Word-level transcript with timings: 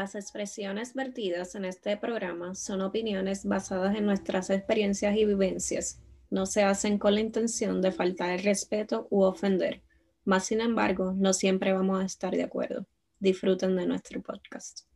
Las 0.00 0.14
expresiones 0.14 0.94
vertidas 0.94 1.54
en 1.56 1.66
este 1.66 1.94
programa 1.98 2.54
son 2.54 2.80
opiniones 2.80 3.44
basadas 3.44 3.94
en 3.94 4.06
nuestras 4.06 4.48
experiencias 4.48 5.14
y 5.14 5.26
vivencias. 5.26 6.00
No 6.30 6.46
se 6.46 6.62
hacen 6.64 6.98
con 6.98 7.12
la 7.12 7.20
intención 7.20 7.82
de 7.82 7.92
faltar 7.92 8.30
el 8.30 8.42
respeto 8.42 9.08
u 9.10 9.24
ofender. 9.24 9.82
Más 10.24 10.46
sin 10.46 10.62
embargo, 10.62 11.12
no 11.14 11.34
siempre 11.34 11.74
vamos 11.74 12.02
a 12.02 12.06
estar 12.06 12.34
de 12.34 12.44
acuerdo. 12.44 12.86
Disfruten 13.18 13.76
de 13.76 13.84
nuestro 13.84 14.22
podcast. 14.22 14.86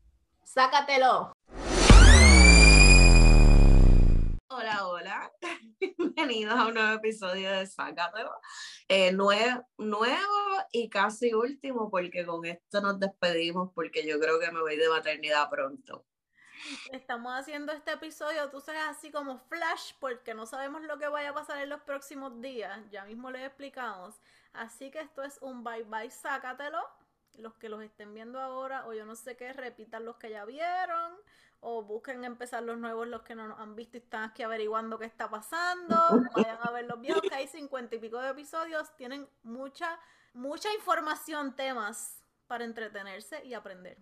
Sácatelo. 0.43 1.34
Hola, 4.48 4.86
hola. 4.89 5.32
Bienvenidos 5.99 6.55
a 6.55 6.67
un 6.67 6.75
nuevo 6.75 6.95
episodio 6.95 7.51
de 7.51 7.67
Sácatelo. 7.67 8.33
Eh, 8.89 9.13
nuevo, 9.13 9.67
y 10.73 10.89
casi 10.89 11.33
último, 11.35 11.91
porque 11.91 12.25
con 12.25 12.45
esto 12.45 12.81
nos 12.81 13.01
despedimos, 13.01 13.71
porque 13.75 14.07
yo 14.07 14.18
creo 14.21 14.39
que 14.39 14.51
me 14.51 14.61
voy 14.61 14.77
de 14.77 14.89
maternidad 14.89 15.49
pronto. 15.51 16.07
Estamos 16.93 17.32
haciendo 17.35 17.73
este 17.73 17.93
episodio, 17.93 18.51
tú 18.51 18.61
sabes, 18.61 18.82
así 18.89 19.11
como 19.11 19.39
flash, 19.39 19.93
porque 20.01 20.35
no 20.35 20.46
sabemos 20.46 20.82
lo 20.82 20.99
que 20.99 21.09
vaya 21.09 21.31
a 21.31 21.35
pasar 21.35 21.59
en 21.63 21.71
los 21.71 21.81
próximos 21.82 22.41
días. 22.41 22.79
Ya 22.91 23.04
mismo 23.04 23.31
les 23.31 23.46
explicamos. 23.46 24.21
Así 24.53 24.91
que 24.91 25.01
esto 25.01 25.23
es 25.23 25.39
un 25.43 25.65
bye 25.65 25.82
bye, 25.85 26.11
sácatelo. 26.11 26.79
Los 27.37 27.55
que 27.55 27.69
los 27.69 27.83
estén 27.83 28.15
viendo 28.15 28.41
ahora, 28.41 28.87
o 28.87 28.93
yo 28.93 29.05
no 29.05 29.17
sé 29.17 29.37
qué, 29.37 29.53
repitan 29.53 30.05
los 30.05 30.17
que 30.17 30.31
ya 30.31 30.45
vieron 30.45 31.15
o 31.67 31.83
busquen 31.83 32.25
empezar 32.25 32.62
los 32.62 32.77
nuevos, 32.77 33.09
los 33.09 33.23
que 33.23 33.34
no 33.34 33.48
nos 33.48 33.59
han 33.59 33.75
visto 33.75 33.97
y 33.97 34.01
están 34.01 34.25
aquí 34.25 34.43
averiguando 34.43 34.98
qué 34.98 35.07
está 35.07 35.31
pasando. 35.31 35.97
Vayan 36.34 36.59
a 36.61 36.70
ver 36.70 36.84
los 36.84 37.01
viejos, 37.01 37.23
que 37.23 37.34
hay 37.34 37.48
cincuenta 37.48 37.97
y 37.97 37.98
pico 37.98 38.20
de 38.20 38.31
episodios, 38.31 38.95
tienen 38.97 39.27
mucha, 39.43 39.98
mucha 40.34 40.73
información, 40.75 41.57
temas 41.57 42.23
para 42.47 42.65
entretenerse 42.65 43.43
y 43.47 43.55
aprender. 43.55 43.97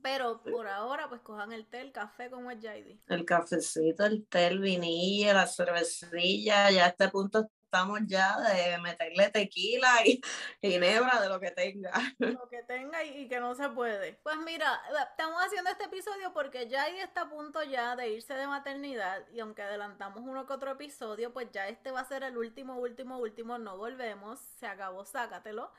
Pero 0.00 0.40
por 0.42 0.68
ahora, 0.68 1.08
pues 1.08 1.20
cojan 1.22 1.52
el 1.52 1.66
té, 1.66 1.80
el 1.80 1.90
café 1.90 2.30
con 2.30 2.48
el 2.52 2.60
JD. 2.60 3.00
El 3.08 3.24
cafecito, 3.24 4.06
el 4.06 4.24
té, 4.28 4.46
el 4.46 4.60
vinilla, 4.60 5.34
la 5.34 5.46
cervecilla, 5.48 6.70
ya 6.70 6.84
a 6.84 6.88
este 6.88 7.08
punto 7.08 7.50
estamos 7.68 8.00
ya 8.06 8.34
de 8.40 8.78
meterle 8.78 9.28
tequila 9.28 9.90
y 10.06 10.22
ginebra 10.62 11.20
de 11.20 11.28
lo 11.28 11.38
que 11.38 11.50
tenga. 11.50 11.92
Lo 12.18 12.48
que 12.48 12.62
tenga 12.62 13.04
y, 13.04 13.28
que 13.28 13.40
no 13.40 13.54
se 13.54 13.68
puede. 13.68 14.14
Pues 14.22 14.38
mira, 14.38 14.80
estamos 15.10 15.44
haciendo 15.44 15.70
este 15.70 15.84
episodio 15.84 16.32
porque 16.32 16.68
Jaidi 16.70 17.00
está 17.00 17.22
a 17.22 17.28
punto 17.28 17.62
ya 17.62 17.94
de 17.94 18.08
irse 18.08 18.32
de 18.32 18.46
maternidad 18.46 19.22
y 19.34 19.40
aunque 19.40 19.62
adelantamos 19.62 20.22
uno 20.22 20.46
que 20.46 20.54
otro 20.54 20.72
episodio, 20.72 21.32
pues 21.34 21.48
ya 21.52 21.68
este 21.68 21.90
va 21.90 22.00
a 22.00 22.08
ser 22.08 22.22
el 22.22 22.38
último, 22.38 22.78
último, 22.78 23.18
último, 23.18 23.58
no 23.58 23.76
volvemos, 23.76 24.40
se 24.58 24.66
acabó, 24.66 25.04
sácatelo. 25.04 25.70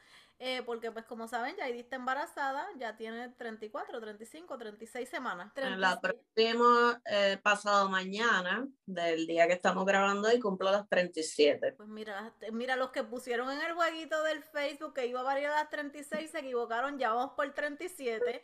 Eh, 0.42 0.64
porque 0.66 0.90
pues 0.90 1.04
como 1.04 1.28
saben, 1.28 1.58
ya 1.58 1.68
está 1.68 1.98
embarazada, 1.98 2.66
ya 2.78 2.96
tiene 2.96 3.28
34, 3.28 4.00
35, 4.00 4.58
36 4.58 5.10
semanas. 5.10 5.52
En 5.56 5.82
la 5.82 6.00
próxima, 6.00 7.02
eh, 7.06 7.38
pasado 7.44 7.90
mañana, 7.90 8.66
del 8.86 9.28
día 9.28 9.48
que 9.48 9.54
estamos 9.54 9.86
grabando 9.86 10.32
y 10.32 10.40
cumplo 10.40 10.72
las 10.72 10.88
37. 10.88 11.74
Pues 11.74 11.90
mira, 11.90 12.34
mira, 12.54 12.78
los 12.78 12.92
que 12.92 13.04
pusieron 13.04 13.52
en 13.52 13.62
el 13.62 13.74
jueguito 13.74 14.24
del 14.24 14.42
Facebook 14.42 14.94
que 14.94 15.08
iba 15.08 15.20
a 15.20 15.24
variar 15.24 15.52
las 15.52 15.70
36 15.70 16.32
se 16.32 16.40
equivocaron, 16.40 16.98
ya 16.98 17.12
vamos 17.14 17.34
por 17.36 17.54
37. 17.54 18.42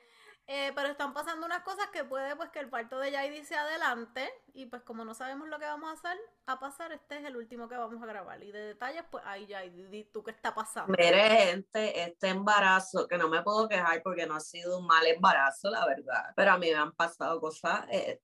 Eh, 0.48 0.72
pero 0.76 0.90
están 0.90 1.12
pasando 1.12 1.48
unas 1.48 1.64
cosas 1.64 1.88
que 1.92 2.04
puede 2.04 2.36
pues 2.36 2.52
que 2.52 2.60
el 2.60 2.70
parto 2.70 3.00
de 3.00 3.10
Yaidi 3.10 3.44
se 3.44 3.56
adelante 3.56 4.30
y 4.54 4.68
pues 4.68 4.84
como 4.84 5.04
no 5.04 5.16
sabemos 5.16 5.48
lo 5.48 5.58
que 5.58 5.66
vamos 5.66 5.90
a 5.90 5.94
hacer, 5.94 6.20
a 6.46 6.60
pasar, 6.60 6.92
este 6.92 7.18
es 7.18 7.26
el 7.26 7.36
último 7.36 7.68
que 7.68 7.76
vamos 7.76 8.02
a 8.04 8.06
grabar. 8.06 8.44
Y 8.44 8.52
de 8.52 8.60
detalles, 8.60 9.04
pues 9.10 9.24
ay 9.26 9.48
Yaidi, 9.48 10.04
¿tú 10.14 10.24
qué 10.24 10.30
está 10.30 10.54
pasando? 10.54 10.94
Mire 10.96 11.30
gente, 11.30 12.00
este 12.00 12.28
embarazo, 12.28 13.08
que 13.08 13.18
no 13.18 13.28
me 13.28 13.42
puedo 13.42 13.68
quejar 13.68 14.04
porque 14.04 14.28
no 14.28 14.36
ha 14.36 14.40
sido 14.40 14.78
un 14.78 14.86
mal 14.86 15.08
embarazo, 15.08 15.72
la 15.72 15.84
verdad, 15.88 16.26
pero 16.36 16.52
a 16.52 16.60
mí 16.60 16.70
me 16.70 16.78
han 16.78 16.92
pasado 16.92 17.42
cosas 17.42 17.84
en 17.90 18.20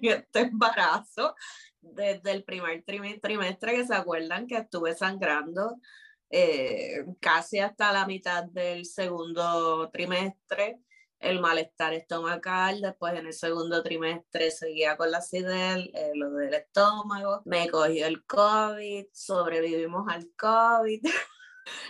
este 0.00 0.40
embarazo 0.40 1.34
desde 1.82 2.32
el 2.32 2.42
primer 2.42 2.82
trimestre 2.84 3.74
que 3.74 3.86
se 3.86 3.94
acuerdan 3.94 4.46
que 4.46 4.56
estuve 4.56 4.94
sangrando. 4.94 5.76
Eh, 6.30 7.06
casi 7.20 7.58
hasta 7.58 7.90
la 7.90 8.06
mitad 8.06 8.44
del 8.44 8.84
segundo 8.84 9.88
trimestre 9.90 10.78
el 11.20 11.40
malestar 11.40 11.94
estomacal, 11.94 12.80
después 12.80 13.14
en 13.14 13.26
el 13.26 13.32
segundo 13.32 13.82
trimestre 13.82 14.50
seguía 14.50 14.96
con 14.96 15.10
la 15.10 15.18
acidez, 15.18 15.90
eh, 15.94 16.12
lo 16.14 16.30
del 16.30 16.54
estómago, 16.54 17.42
me 17.44 17.68
cogió 17.68 18.06
el 18.06 18.24
COVID, 18.24 19.06
sobrevivimos 19.12 20.06
al 20.08 20.30
COVID. 20.36 21.02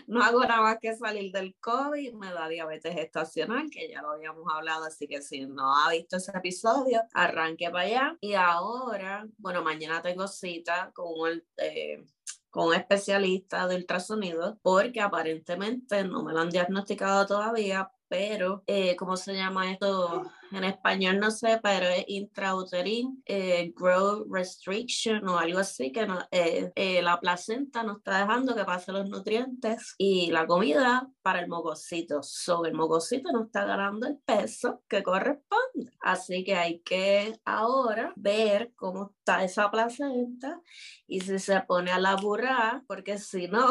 no 0.07 0.23
hago 0.23 0.41
nada 0.41 0.63
más 0.63 0.79
que 0.81 0.95
salir 0.97 1.33
del 1.33 1.57
COVID, 1.61 2.15
me 2.15 2.33
da 2.33 2.49
diabetes 2.49 2.95
gestacional, 2.95 3.69
que 3.71 3.89
ya 3.89 4.03
lo 4.03 4.11
habíamos 4.11 4.45
hablado, 4.53 4.85
así 4.85 5.07
que 5.07 5.23
si 5.23 5.47
no 5.47 5.75
ha 5.77 5.91
visto 5.91 6.17
ese 6.17 6.33
episodio, 6.37 7.03
arranque 7.13 7.71
para 7.71 7.85
allá. 7.85 8.17
Y 8.21 8.35
ahora, 8.35 9.27
bueno, 9.39 9.63
mañana 9.63 10.03
tengo 10.03 10.27
cita 10.27 10.91
con 10.95 11.07
un, 11.09 11.43
eh, 11.59 12.05
con 12.51 12.75
especialista 12.75 13.67
de 13.67 13.77
ultrasonido, 13.77 14.59
porque 14.63 15.01
aparentemente 15.01 16.05
no 16.05 16.23
me 16.23 16.33
lo 16.33 16.41
han 16.41 16.51
diagnosticado 16.51 17.27
todavía, 17.27 17.91
pero, 18.09 18.65
eh, 18.67 18.97
¿cómo 18.97 19.17
se 19.17 19.35
llama 19.35 19.71
esto? 19.73 20.25
En 20.51 20.65
español 20.65 21.19
no 21.21 21.31
sé, 21.31 21.61
pero 21.63 21.87
es 21.87 22.05
intrauterine 22.09 23.19
eh, 23.27 23.73
growth 23.77 24.27
restriction 24.31 25.29
o 25.29 25.39
algo 25.39 25.59
así, 25.59 25.93
que 25.93 26.07
no, 26.07 26.19
eh, 26.31 26.73
eh, 26.75 27.03
la 27.03 27.21
placenta 27.21 27.83
no 27.83 27.99
está 27.99 28.21
dejando 28.21 28.55
que 28.55 28.65
pasen 28.65 28.95
los 28.95 29.09
nutrientes 29.11 29.95
y 29.99 30.31
la 30.31 30.47
comida 30.47 31.11
para 31.23 31.41
el 31.41 31.49
mogosito. 31.49 32.23
sobre 32.23 32.71
el 32.71 32.77
mogosito 32.77 33.31
no 33.31 33.45
está 33.45 33.67
ganando 33.67 34.07
el 34.07 34.19
peso 34.19 34.83
que 34.89 35.03
corresponde. 35.03 35.93
Así 36.01 36.45
que 36.45 36.55
hay 36.55 36.81
que 36.81 37.39
ahora 37.45 38.15
ver 38.17 38.73
cómo 38.75 39.15
está 39.19 39.45
esa 39.45 39.71
placenta 39.71 40.63
y 41.07 41.21
si 41.21 41.39
se 41.39 41.61
pone 41.63 41.91
a 41.91 41.99
laburar, 41.99 42.83
porque 42.87 43.19
si 43.19 43.49
no, 43.49 43.69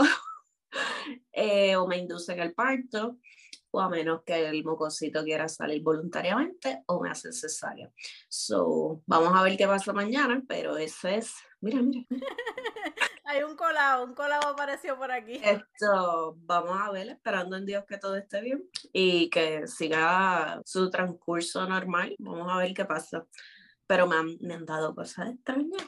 o 1.77 1.87
me 1.87 1.97
inducen 1.97 2.39
el 2.39 2.53
parto 2.53 3.17
o 3.72 3.81
a 3.81 3.89
menos 3.89 4.22
que 4.25 4.47
el 4.47 4.63
mocosito 4.63 5.23
quiera 5.23 5.47
salir 5.47 5.81
voluntariamente 5.81 6.83
o 6.88 7.01
me 7.01 7.09
hace 7.09 7.31
cesárea. 7.31 7.91
So, 8.29 9.01
vamos 9.05 9.33
a 9.35 9.44
ver 9.44 9.57
qué 9.57 9.67
pasa 9.67 9.94
mañana, 9.94 10.41
pero 10.47 10.78
ese 10.78 11.17
es, 11.17 11.33
mira, 11.61 11.81
mira. 11.81 12.05
Hay 13.29 13.44
un 13.44 13.57
colado, 13.57 14.05
un 14.05 14.13
colado 14.13 14.47
apareció 14.47 14.97
por 14.97 15.11
aquí. 15.11 15.41
Esto, 15.44 16.38
vamos 16.38 16.79
a 16.79 16.91
ver, 16.91 17.09
esperando 17.09 17.57
en 17.57 17.66
Dios 17.66 17.83
que 17.85 17.97
todo 17.97 18.16
esté 18.16 18.39
bien 18.39 18.63
y 18.94 19.29
que 19.29 19.67
siga 19.67 20.61
su 20.63 20.89
transcurso 20.89 21.67
normal. 21.67 22.16
Vamos 22.19 22.47
a 22.49 22.57
ver 22.57 22.73
qué 22.73 22.85
pasa. 22.85 23.25
Pero 23.85 24.07
me 24.07 24.16
han, 24.16 24.38
me 24.39 24.53
han 24.53 24.66
dado 24.66 24.95
cosas 24.95 25.34
extrañas. 25.34 25.84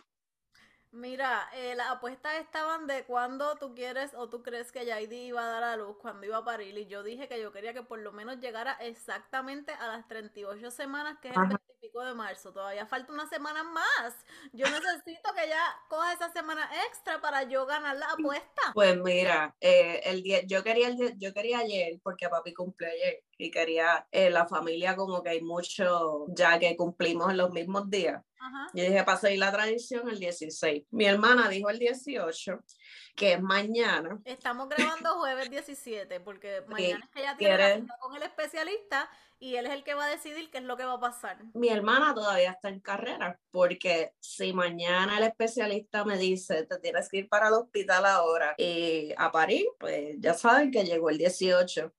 Mira, 0.91 1.47
eh, 1.53 1.75
las 1.75 1.91
apuestas 1.91 2.33
estaban 2.41 2.87
de 2.87 3.03
cuándo 3.05 3.55
tú 3.57 3.75
quieres 3.75 4.11
o 4.15 4.27
tú 4.27 4.41
crees 4.41 4.71
que 4.71 4.85
Yaidi 4.85 5.27
iba 5.27 5.41
a 5.43 5.47
dar 5.47 5.63
a 5.63 5.77
luz, 5.77 5.95
cuando 6.01 6.25
iba 6.25 6.37
a 6.37 6.43
parir. 6.43 6.75
Y 6.77 6.87
yo 6.87 7.03
dije 7.03 7.27
que 7.27 7.39
yo 7.39 7.51
quería 7.51 7.73
que 7.73 7.83
por 7.83 7.99
lo 7.99 8.11
menos 8.11 8.39
llegara 8.39 8.73
exactamente 8.73 9.71
a 9.73 9.87
las 9.87 10.07
38 10.07 10.71
semanas, 10.71 11.19
que 11.21 11.29
es 11.29 11.35
el 11.37 11.47
20 11.47 11.63
y 11.78 11.78
pico 11.79 12.03
de 12.03 12.13
marzo. 12.13 12.51
Todavía 12.51 12.85
falta 12.85 13.13
una 13.13 13.27
semana 13.27 13.63
más. 13.63 14.25
Yo 14.53 14.65
necesito 14.69 15.33
que 15.35 15.45
ella 15.45 15.63
coja 15.89 16.13
esa 16.13 16.31
semana 16.31 16.69
extra 16.87 17.21
para 17.21 17.43
yo 17.43 17.65
ganar 17.65 17.97
la 17.97 18.07
apuesta. 18.07 18.61
Pues 18.73 18.97
mira, 18.97 19.55
eh, 19.59 20.01
el 20.03 20.21
día, 20.21 20.41
yo 20.45 20.63
quería 20.63 20.89
el 20.89 21.17
yo 21.17 21.33
quería 21.33 21.59
ayer, 21.59 21.99
porque 22.03 22.29
papi 22.29 22.53
cumple 22.53 22.87
ayer 22.87 23.23
y 23.37 23.51
quería 23.51 24.07
eh, 24.11 24.29
la 24.29 24.47
familia 24.47 24.95
como 24.95 25.23
que 25.23 25.29
hay 25.29 25.41
mucho 25.41 26.25
ya 26.29 26.59
que 26.59 26.75
cumplimos 26.75 27.31
en 27.31 27.37
los 27.37 27.51
mismos 27.51 27.89
días. 27.89 28.21
Yo 28.73 28.83
dije, 28.83 29.03
para 29.03 29.17
seguir 29.17 29.39
la 29.39 29.51
tradición, 29.51 30.09
el 30.09 30.19
16. 30.19 30.83
Mi 30.91 31.05
hermana 31.05 31.49
dijo 31.49 31.69
el 31.69 31.77
18, 31.77 32.59
que 33.15 33.33
es 33.33 33.41
mañana. 33.41 34.19
Estamos 34.25 34.69
grabando 34.69 35.15
jueves 35.19 35.49
17, 35.49 36.19
porque 36.19 36.61
mañana 36.67 37.03
es 37.03 37.09
que 37.09 37.19
ella 37.19 37.35
tiene 37.37 37.57
la 37.57 37.97
con 37.99 38.15
el 38.15 38.23
especialista 38.23 39.09
y 39.39 39.55
él 39.55 39.65
es 39.67 39.71
el 39.71 39.83
que 39.83 39.93
va 39.93 40.05
a 40.05 40.09
decidir 40.09 40.49
qué 40.51 40.57
es 40.57 40.63
lo 40.65 40.75
que 40.75 40.83
va 40.83 40.93
a 40.93 40.99
pasar. 40.99 41.37
Mi 41.53 41.69
hermana 41.69 42.13
todavía 42.13 42.51
está 42.51 42.69
en 42.69 42.81
carrera, 42.81 43.39
porque 43.51 44.13
si 44.19 44.53
mañana 44.53 45.17
el 45.17 45.23
especialista 45.23 46.03
me 46.03 46.17
dice, 46.17 46.65
te 46.65 46.77
tienes 46.79 47.09
que 47.09 47.17
ir 47.17 47.29
para 47.29 47.47
el 47.47 47.53
hospital 47.53 48.05
ahora 48.05 48.53
y 48.57 49.13
a 49.17 49.31
París, 49.31 49.65
pues 49.79 50.15
ya 50.19 50.33
saben 50.33 50.71
que 50.71 50.83
llegó 50.83 51.09
el 51.09 51.17
18 51.17 51.93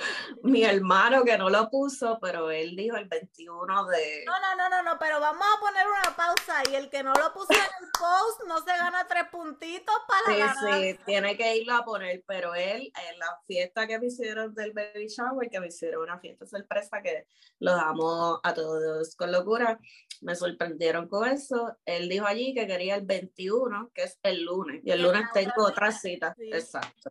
mi 0.42 0.64
hermano 0.64 1.24
que 1.24 1.36
no 1.38 1.50
lo 1.50 1.68
puso, 1.70 2.18
pero 2.20 2.50
él 2.50 2.76
dijo 2.76 2.96
el 2.96 3.08
21 3.08 3.86
de... 3.86 4.24
No, 4.26 4.40
no, 4.40 4.56
no, 4.56 4.68
no, 4.68 4.82
no, 4.82 4.98
pero 4.98 5.20
vamos 5.20 5.46
a 5.56 5.60
poner 5.60 5.86
una 5.86 6.16
pausa 6.16 6.62
y 6.70 6.74
el 6.74 6.90
que 6.90 7.02
no 7.02 7.12
lo 7.14 7.32
puso 7.32 7.52
en 7.52 7.58
el 7.58 7.90
post 7.92 8.42
no 8.46 8.58
se 8.58 8.76
gana 8.76 9.06
tres 9.06 9.24
puntitos 9.30 9.94
para 10.06 10.54
Sí, 10.54 10.92
sí, 10.94 10.98
tiene 11.04 11.36
que 11.36 11.56
irlo 11.56 11.74
a 11.74 11.84
poner, 11.84 12.22
pero 12.26 12.54
él 12.54 12.92
en 13.10 13.18
la 13.18 13.38
fiesta 13.46 13.86
que 13.86 13.98
me 13.98 14.06
hicieron 14.06 14.54
del 14.54 14.72
baby 14.72 15.08
shower, 15.08 15.48
que 15.50 15.60
me 15.60 15.68
hicieron 15.68 16.02
una 16.02 16.18
fiesta 16.18 16.46
sorpresa 16.46 17.02
que 17.02 17.26
los 17.58 17.78
amo 17.78 18.40
a 18.42 18.54
todos 18.54 19.14
con 19.16 19.32
locura, 19.32 19.78
me 20.20 20.34
sorprendieron 20.34 21.08
con 21.08 21.28
eso. 21.28 21.76
Él 21.84 22.08
dijo 22.08 22.26
allí 22.26 22.54
que 22.54 22.66
quería 22.66 22.96
el 22.96 23.04
21, 23.04 23.90
que 23.94 24.04
es 24.04 24.18
el 24.22 24.44
lunes, 24.44 24.82
y 24.84 24.90
el 24.90 25.02
lunes 25.02 25.24
tengo 25.32 25.64
otra 25.64 25.92
cita. 25.92 26.34
Exacto. 26.38 27.10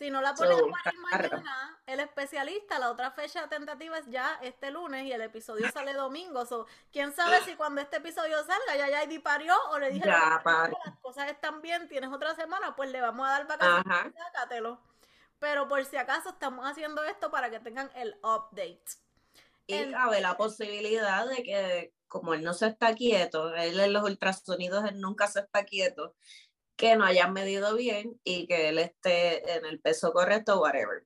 Si 0.00 0.10
no 0.10 0.22
la 0.22 0.32
ponen 0.32 0.58
a 0.58 0.82
parir 0.82 0.98
mañana, 0.98 1.78
el 1.84 2.00
especialista, 2.00 2.78
la 2.78 2.90
otra 2.90 3.10
fecha 3.10 3.50
tentativa 3.50 3.98
es 3.98 4.06
ya 4.06 4.38
este 4.40 4.70
lunes 4.70 5.04
y 5.04 5.12
el 5.12 5.20
episodio 5.20 5.70
sale 5.74 5.92
domingo. 5.92 6.46
So, 6.46 6.66
¿Quién 6.90 7.12
sabe 7.12 7.42
si 7.42 7.54
cuando 7.54 7.82
este 7.82 7.98
episodio 7.98 8.38
salga 8.38 8.76
ya 8.78 8.88
Yaidi 8.88 9.18
parió 9.18 9.54
o 9.68 9.78
le 9.78 9.90
dije 9.90 10.06
las 10.06 10.42
cosas 11.02 11.30
están 11.30 11.60
bien, 11.60 11.86
tienes 11.86 12.10
otra 12.10 12.34
semana, 12.34 12.74
pues 12.74 12.90
le 12.90 13.02
vamos 13.02 13.28
a 13.28 13.32
dar 13.32 13.46
vacaciones, 13.46 14.14
sácatelo. 14.16 14.80
Pero 15.38 15.68
por 15.68 15.84
si 15.84 15.98
acaso 15.98 16.30
estamos 16.30 16.66
haciendo 16.66 17.04
esto 17.04 17.30
para 17.30 17.50
que 17.50 17.60
tengan 17.60 17.90
el 17.94 18.16
update. 18.22 18.80
Y 19.66 19.92
cabe 19.92 20.22
la 20.22 20.34
posibilidad 20.38 21.28
de 21.28 21.42
que 21.42 21.94
como 22.08 22.32
él 22.32 22.42
no 22.42 22.54
se 22.54 22.68
está 22.68 22.94
quieto, 22.94 23.54
él 23.54 23.78
en 23.78 23.92
los 23.92 24.02
ultrasonidos 24.02 24.82
él 24.86 24.98
nunca 24.98 25.26
se 25.26 25.40
está 25.40 25.64
quieto, 25.64 26.16
que 26.80 26.96
no 26.96 27.04
hayan 27.04 27.34
medido 27.34 27.76
bien 27.76 28.18
y 28.24 28.46
que 28.46 28.70
él 28.70 28.78
esté 28.78 29.58
en 29.58 29.66
el 29.66 29.80
peso 29.80 30.14
correcto, 30.14 30.62
whatever. 30.62 31.04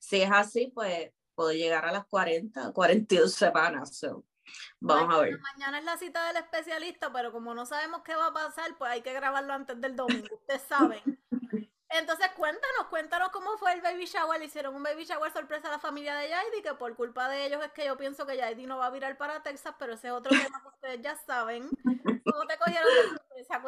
Si 0.00 0.20
es 0.20 0.30
así, 0.32 0.72
pues 0.74 1.12
puedo 1.36 1.52
llegar 1.52 1.84
a 1.84 1.92
las 1.92 2.06
40, 2.06 2.72
42 2.72 3.32
semanas. 3.32 4.04
vamos 4.80 5.14
a 5.14 5.20
ver. 5.20 5.38
Mañana 5.38 5.78
es 5.78 5.84
la 5.84 5.96
cita 5.96 6.26
del 6.26 6.38
especialista, 6.38 7.12
pero 7.12 7.30
como 7.30 7.54
no 7.54 7.66
sabemos 7.66 8.02
qué 8.02 8.16
va 8.16 8.26
a 8.26 8.32
pasar, 8.32 8.76
pues 8.76 8.90
hay 8.90 9.02
que 9.02 9.12
grabarlo 9.12 9.52
antes 9.52 9.80
del 9.80 9.94
domingo. 9.94 10.26
Ustedes 10.34 10.62
saben. 10.62 11.00
Entonces 11.90 12.26
cuéntanos, 12.34 12.86
cuéntanos 12.88 13.28
cómo 13.28 13.56
fue 13.58 13.74
el 13.74 13.80
baby 13.80 14.06
shower. 14.06 14.40
Le 14.40 14.46
hicieron 14.46 14.74
un 14.74 14.82
baby 14.82 15.04
shower 15.04 15.30
sorpresa 15.30 15.68
a 15.68 15.72
la 15.72 15.78
familia 15.78 16.16
de 16.16 16.30
Yaidi, 16.30 16.62
que 16.62 16.74
por 16.74 16.96
culpa 16.96 17.28
de 17.28 17.46
ellos 17.46 17.62
es 17.62 17.70
que 17.70 17.84
yo 17.84 17.96
pienso 17.96 18.26
que 18.26 18.36
Yaidi 18.36 18.66
no 18.66 18.78
va 18.78 18.86
a 18.86 18.90
virar 18.90 19.16
para 19.18 19.42
Texas, 19.44 19.74
pero 19.78 19.92
ese 19.92 20.08
es 20.08 20.12
otro 20.14 20.30
tema 20.30 20.62
que 20.62 20.68
ustedes 20.68 21.00
ya 21.02 21.14
saben. 21.14 21.70
¿Cómo 22.24 22.46
te? 22.46 22.56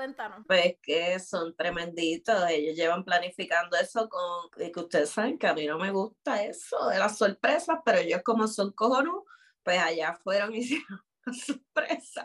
Cuéntanos. 0.05 0.45
Pues 0.47 0.77
que 0.83 1.19
son 1.19 1.57
tremenditos. 1.57 2.45
Ellos 2.51 2.77
llevan 2.77 3.05
planificando 3.05 3.75
eso 3.79 4.07
con... 4.11 4.51
Y 4.63 4.71
que 4.71 4.81
ustedes 4.81 5.09
saben 5.09 5.39
que 5.39 5.47
a 5.47 5.55
mí 5.55 5.67
no 5.67 5.79
me 5.79 5.91
gusta 5.91 6.43
eso 6.43 6.89
de 6.89 6.99
las 6.99 7.17
sorpresas, 7.17 7.79
pero 7.87 7.99
ellos 7.99 8.21
como 8.23 8.47
son 8.47 8.73
cojones, 8.73 9.15
pues 9.63 9.79
allá 9.79 10.13
fueron 10.23 10.55
y 10.55 10.59
hicieron 10.61 11.01
sorpresa. 11.33 12.23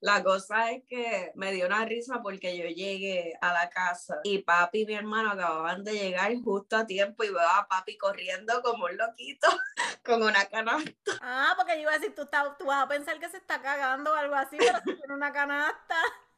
La 0.00 0.22
cosa 0.22 0.70
es 0.70 0.82
que 0.86 1.32
me 1.34 1.50
dio 1.52 1.66
una 1.66 1.86
risa 1.86 2.20
porque 2.22 2.58
yo 2.58 2.66
llegué 2.66 3.32
a 3.40 3.54
la 3.54 3.70
casa 3.70 4.20
y 4.22 4.40
papi 4.40 4.82
y 4.82 4.86
mi 4.86 4.94
hermano 4.94 5.30
acababan 5.30 5.82
de 5.82 5.94
llegar 5.94 6.30
justo 6.42 6.76
a 6.76 6.86
tiempo 6.86 7.24
y 7.24 7.30
veo 7.30 7.40
a 7.40 7.66
papi 7.66 7.96
corriendo 7.96 8.60
como 8.62 8.84
un 8.84 8.98
loquito 8.98 9.48
con 10.04 10.22
una 10.22 10.44
canasta. 10.44 11.12
Ah, 11.22 11.54
porque 11.56 11.76
yo 11.76 11.82
iba 11.82 11.92
a 11.92 11.98
decir, 11.98 12.14
tú, 12.14 12.28
tú 12.58 12.66
vas 12.66 12.84
a 12.84 12.88
pensar 12.88 13.18
que 13.18 13.30
se 13.30 13.38
está 13.38 13.62
cagando 13.62 14.12
o 14.12 14.14
algo 14.14 14.34
así, 14.34 14.58
pero 14.58 14.78
tiene 14.84 15.14
una 15.14 15.32
canasta. 15.32 15.96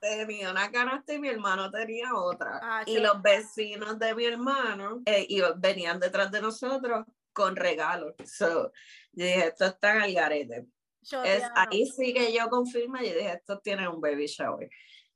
Tenía 0.08 0.50
una 0.50 0.70
canasta 0.70 1.14
y 1.14 1.18
mi 1.18 1.28
hermano 1.28 1.70
tenía 1.70 2.14
otra. 2.14 2.60
Ah, 2.62 2.82
y 2.86 2.98
los 2.98 3.20
vecinos 3.22 3.98
de 3.98 4.14
mi 4.14 4.24
hermano 4.24 5.02
eh, 5.04 5.26
venían 5.56 5.98
detrás 5.98 6.30
de 6.30 6.40
nosotros 6.40 7.04
con 7.32 7.56
regalos. 7.56 8.14
So, 8.24 8.72
yo 9.12 9.24
dije, 9.24 9.48
esto 9.48 9.66
está 9.66 10.04
el 10.04 10.14
garete 10.14 10.66
es, 11.24 11.42
ahí 11.54 11.86
sí 11.86 12.12
que 12.12 12.32
yo 12.32 12.48
confirmo 12.48 12.98
y 12.98 13.04
dije, 13.04 13.32
esto 13.32 13.58
tiene 13.60 13.88
un 13.88 14.00
baby 14.00 14.26
shower. 14.26 14.68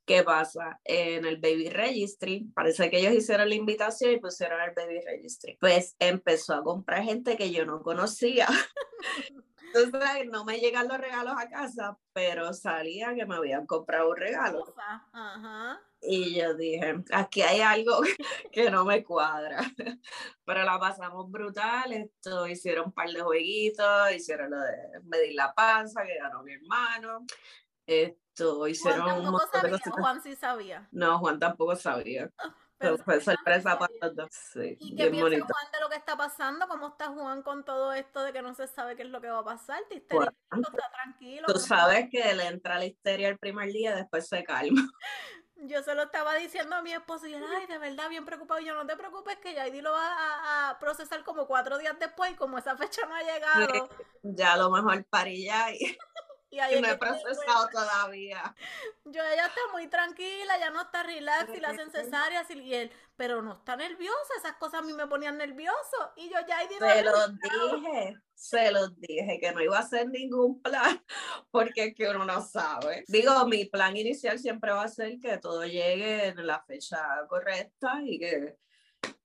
¿Qué 0.05 0.23
pasa? 0.23 0.79
En 0.83 1.25
el 1.25 1.37
baby 1.37 1.69
registry, 1.69 2.49
parece 2.55 2.89
que 2.89 2.99
ellos 2.99 3.13
hicieron 3.13 3.47
la 3.47 3.55
invitación 3.55 4.11
y 4.13 4.19
pusieron 4.19 4.59
el 4.61 4.71
baby 4.75 4.99
registry. 5.01 5.57
Pues 5.59 5.95
empezó 5.99 6.55
a 6.55 6.63
comprar 6.63 7.03
gente 7.03 7.37
que 7.37 7.51
yo 7.51 7.65
no 7.65 7.81
conocía. 7.81 8.47
Entonces 9.73 10.27
no 10.29 10.43
me 10.45 10.59
llegan 10.59 10.87
los 10.87 10.97
regalos 10.97 11.35
a 11.37 11.49
casa, 11.49 11.97
pero 12.13 12.53
salía 12.53 13.13
que 13.15 13.25
me 13.25 13.35
habían 13.35 13.65
comprado 13.65 14.09
un 14.09 14.17
regalo. 14.17 14.73
Y 16.01 16.39
yo 16.39 16.55
dije, 16.55 17.03
aquí 17.11 17.43
hay 17.43 17.61
algo 17.61 18.01
que 18.51 18.71
no 18.71 18.85
me 18.85 19.03
cuadra. 19.03 19.59
Pero 20.45 20.63
la 20.63 20.79
pasamos 20.79 21.29
brutal. 21.29 21.93
Esto 21.93 22.47
hicieron 22.47 22.87
un 22.87 22.91
par 22.91 23.09
de 23.09 23.21
jueguitos, 23.21 24.11
hicieron 24.11 24.49
lo 24.49 24.59
de 24.59 24.99
medir 25.03 25.35
la 25.35 25.53
panza, 25.53 26.03
que 26.03 26.17
ganó 26.17 26.41
mi 26.41 26.53
hermano. 26.53 27.25
Esto 27.85 28.67
hicieron 28.67 29.01
Juan 29.01 29.23
tampoco 29.23 29.47
sabía, 29.51 29.79
Juan 29.91 30.23
sí 30.23 30.35
sabía. 30.35 30.89
No, 30.91 31.19
Juan 31.19 31.39
tampoco 31.39 31.75
sabía. 31.75 32.31
Pero 32.81 32.97
fue 32.97 33.21
sorpresa 33.21 33.77
para 33.77 33.93
todos. 33.99 34.29
Sí, 34.31 34.77
¿Y 34.79 34.95
qué 34.95 35.09
piensa 35.09 35.45
Juan 35.45 35.71
de 35.71 35.79
lo 35.79 35.89
que 35.89 35.95
está 35.95 36.17
pasando? 36.17 36.67
¿Cómo 36.67 36.89
está 36.89 37.07
Juan 37.07 37.43
con 37.43 37.63
todo 37.63 37.93
esto 37.93 38.23
de 38.23 38.33
que 38.33 38.41
no 38.41 38.53
se 38.53 38.67
sabe 38.67 38.95
qué 38.95 39.03
es 39.03 39.09
lo 39.09 39.21
que 39.21 39.29
va 39.29 39.39
a 39.39 39.45
pasar? 39.45 39.81
¿Está 39.89 40.33
tranquilo? 41.03 41.47
Tú 41.47 41.59
sabes 41.59 42.07
que 42.11 42.33
le 42.33 42.47
entra 42.47 42.79
la 42.79 42.85
histeria 42.85 43.29
el 43.29 43.37
primer 43.37 43.71
día, 43.71 43.95
después 43.95 44.27
se 44.27 44.43
calma. 44.43 44.81
Yo 45.63 45.83
se 45.83 45.93
lo 45.93 46.03
estaba 46.03 46.33
diciendo 46.35 46.75
a 46.75 46.81
mi 46.81 46.91
esposo 46.91 47.27
y 47.27 47.35
él, 47.35 47.43
ay, 47.55 47.67
de 47.67 47.77
verdad, 47.77 48.09
bien 48.09 48.25
preocupado. 48.25 48.59
Y 48.59 48.65
yo, 48.65 48.73
no 48.73 48.87
te 48.87 48.97
preocupes, 48.97 49.37
que 49.37 49.53
Yaidi 49.53 49.81
lo 49.81 49.91
va 49.91 50.69
a, 50.69 50.79
procesar 50.79 51.23
como 51.23 51.45
cuatro 51.45 51.77
días 51.77 51.95
después 51.99 52.31
y 52.31 52.35
como 52.35 52.57
esa 52.57 52.75
fecha 52.75 53.05
no 53.05 53.13
ha 53.13 53.21
llegado. 53.21 53.89
Ya 54.23 54.53
a 54.53 54.57
lo 54.57 54.71
mejor 54.71 55.05
parilla 55.05 55.67
y... 56.51 56.57
Y, 56.57 56.81
no 56.81 56.89
he 56.89 56.97
procesado 56.97 57.69
todavía. 57.71 58.55
Yo, 59.05 59.23
ella 59.23 59.47
está 59.47 59.61
muy 59.71 59.87
tranquila, 59.87 60.59
ya 60.59 60.69
no 60.69 60.81
está 60.81 61.01
relax 61.03 61.55
y 61.55 61.59
la 61.59 61.69
hacen 61.69 61.89
cesáreas 61.89 62.49
y 62.51 62.73
él, 62.73 62.91
pero 63.15 63.41
no 63.41 63.53
está 63.53 63.75
nerviosa, 63.75 64.33
esas 64.37 64.57
cosas 64.57 64.81
a 64.81 64.83
mí 64.83 64.93
me 64.93 65.07
ponían 65.07 65.37
nervioso. 65.37 66.11
Y 66.15 66.29
yo 66.29 66.37
ya 66.47 66.59
Se 66.67 67.03
los 67.03 67.39
dije, 67.39 68.17
se 68.33 68.71
los 68.71 68.99
dije 68.99 69.39
que 69.39 69.51
no 69.51 69.61
iba 69.61 69.77
a 69.77 69.81
hacer 69.81 70.09
ningún 70.09 70.61
plan 70.61 71.03
porque 71.51 71.85
es 71.85 71.95
que 71.95 72.09
uno 72.09 72.25
no 72.25 72.41
sabe. 72.41 73.05
Digo, 73.07 73.45
mi 73.47 73.65
plan 73.65 73.95
inicial 73.95 74.39
siempre 74.39 74.71
va 74.71 74.83
a 74.83 74.87
ser 74.89 75.19
que 75.19 75.37
todo 75.37 75.65
llegue 75.65 76.27
en 76.27 76.45
la 76.45 76.61
fecha 76.61 77.01
correcta 77.27 78.01
y 78.03 78.19
que 78.19 78.57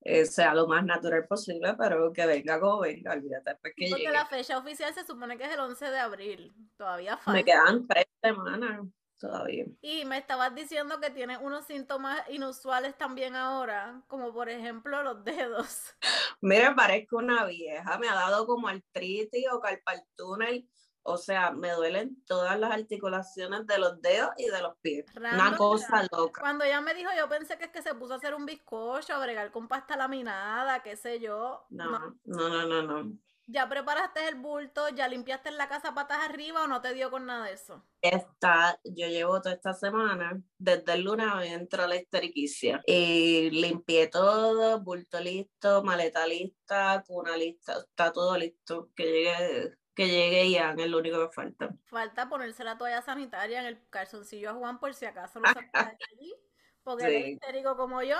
eh, 0.01 0.25
sea 0.25 0.53
lo 0.53 0.67
más 0.67 0.85
natural 0.85 1.27
posible, 1.27 1.73
pero 1.77 2.13
que 2.13 2.25
venga 2.25 2.59
como 2.59 2.79
venga, 2.79 3.11
olvídate 3.11 3.55
pues 3.61 3.73
que 3.75 3.89
Porque 3.89 4.09
la 4.09 4.25
fecha 4.25 4.57
oficial 4.57 4.93
se 4.93 5.05
supone 5.05 5.37
que 5.37 5.43
es 5.43 5.53
el 5.53 5.59
11 5.59 5.91
de 5.91 5.99
abril, 5.99 6.53
todavía 6.77 7.17
falta. 7.17 7.33
Me 7.33 7.43
quedan 7.43 7.85
tres 7.87 8.05
semanas 8.21 8.87
todavía. 9.17 9.65
Y 9.81 10.05
me 10.05 10.17
estabas 10.19 10.53
diciendo 10.55 10.99
que 11.01 11.09
tienes 11.09 11.39
unos 11.41 11.65
síntomas 11.65 12.21
inusuales 12.29 12.97
también 12.97 13.35
ahora, 13.35 14.01
como 14.07 14.33
por 14.33 14.49
ejemplo 14.49 15.03
los 15.03 15.23
dedos. 15.23 15.95
Mira, 16.41 16.75
parezco 16.75 17.17
una 17.17 17.45
vieja, 17.45 17.97
me 17.97 18.07
ha 18.07 18.13
dado 18.13 18.45
como 18.45 18.67
artritis 18.67 19.45
o 19.51 19.59
carpal 19.59 20.01
túnel 20.15 20.69
o 21.07 21.17
sea, 21.17 21.51
me 21.51 21.71
duelen 21.71 22.21
todas 22.25 22.59
las 22.59 22.71
articulaciones 22.71 23.65
de 23.65 23.79
los 23.79 24.01
dedos 24.01 24.29
y 24.37 24.49
de 24.49 24.61
los 24.61 24.77
pies. 24.81 25.05
Una 25.15 25.55
cosa 25.55 26.05
loca. 26.11 26.41
Cuando 26.41 26.65
ella 26.65 26.81
me 26.81 26.93
dijo, 26.93 27.09
yo 27.17 27.29
pensé 27.29 27.57
que 27.57 27.65
es 27.65 27.71
que 27.71 27.81
se 27.81 27.95
puso 27.95 28.13
a 28.13 28.17
hacer 28.17 28.35
un 28.35 28.45
bizcocho, 28.45 29.13
a 29.13 29.19
bregar 29.19 29.51
con 29.51 29.69
pasta 29.69 29.95
laminada, 29.95 30.83
qué 30.83 30.97
sé 30.97 31.21
yo. 31.21 31.65
No, 31.69 32.17
no, 32.25 32.49
no, 32.49 32.65
no, 32.65 32.81
no. 32.81 33.17
¿Ya 33.49 33.69
preparaste 33.69 34.27
el 34.27 34.35
bulto? 34.35 34.89
¿Ya 34.89 35.07
limpiaste 35.07 35.51
la 35.51 35.69
casa 35.69 35.93
patas 35.93 36.19
arriba 36.25 36.65
o 36.65 36.67
no 36.67 36.81
te 36.81 36.93
dio 36.93 37.09
con 37.09 37.25
nada 37.25 37.45
de 37.45 37.53
eso? 37.53 37.81
Está, 38.01 38.77
yo 38.83 39.07
llevo 39.07 39.41
toda 39.41 39.55
esta 39.55 39.73
semana, 39.73 40.41
desde 40.57 40.93
el 40.93 41.03
lunes 41.03 41.27
entro 41.43 41.83
a 41.83 41.87
la 41.87 41.95
histeriquicia. 41.95 42.81
Y 42.85 43.49
limpié 43.51 44.07
todo, 44.07 44.81
bulto 44.81 45.21
listo, 45.21 45.81
maleta 45.81 46.27
lista, 46.27 47.01
cuna 47.07 47.37
lista, 47.37 47.77
está 47.79 48.11
todo 48.11 48.37
listo. 48.37 48.89
Que 48.93 49.05
llegue 49.05 49.77
que 49.97 50.07
llegue 50.07 50.51
Ian, 50.51 50.79
es 50.79 50.87
lo 50.87 50.99
único 50.99 51.27
que 51.27 51.33
falta. 51.33 51.75
Falta 51.85 52.29
ponerse 52.29 52.63
la 52.63 52.77
toalla 52.77 53.01
sanitaria 53.01 53.61
en 53.61 53.65
el 53.65 53.89
calzoncillo 53.89 54.51
a 54.51 54.53
Juan 54.53 54.79
por 54.79 54.93
si 54.93 55.05
acaso 55.05 55.39
lo 55.39 55.47
allí, 55.73 56.35
porque 56.83 57.17
es 57.17 57.27
histérico 57.29 57.75
como 57.75 58.03
yo, 58.03 58.19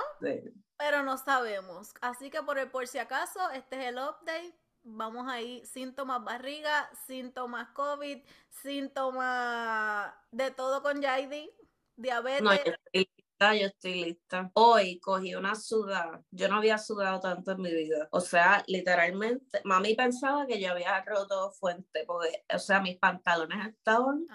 pero 0.75 1.03
no 1.03 1.19
sabemos. 1.19 1.93
Así 2.01 2.31
que 2.31 2.41
por, 2.41 2.57
el, 2.57 2.71
por 2.71 2.87
si 2.87 2.97
acaso, 2.97 3.51
este 3.51 3.79
es 3.79 3.89
el 3.89 3.99
update. 3.99 4.55
Vamos 4.81 5.27
ahí, 5.29 5.63
síntomas 5.65 6.23
barriga, 6.23 6.89
síntomas 7.05 7.69
COVID, 7.69 8.25
síntomas 8.49 10.11
de 10.31 10.49
todo 10.49 10.81
con 10.81 11.03
Jaidi, 11.03 11.51
diabetes 11.95 12.75
yo 13.39 13.67
estoy 13.67 14.05
lista. 14.05 14.51
Hoy 14.53 14.99
cogí 14.99 15.35
una 15.35 15.55
sudada. 15.55 16.21
Yo 16.31 16.47
no 16.49 16.57
había 16.57 16.77
sudado 16.77 17.19
tanto 17.19 17.51
en 17.51 17.61
mi 17.61 17.73
vida. 17.73 18.07
O 18.11 18.19
sea, 18.19 18.63
literalmente, 18.67 19.61
mami 19.63 19.95
pensaba 19.95 20.45
que 20.47 20.59
yo 20.59 20.71
había 20.71 21.03
roto 21.03 21.51
fuente, 21.51 22.03
porque, 22.05 22.43
o 22.53 22.59
sea, 22.59 22.81
mis 22.81 22.97
pantalones 22.97 23.67
estaban 23.67 24.25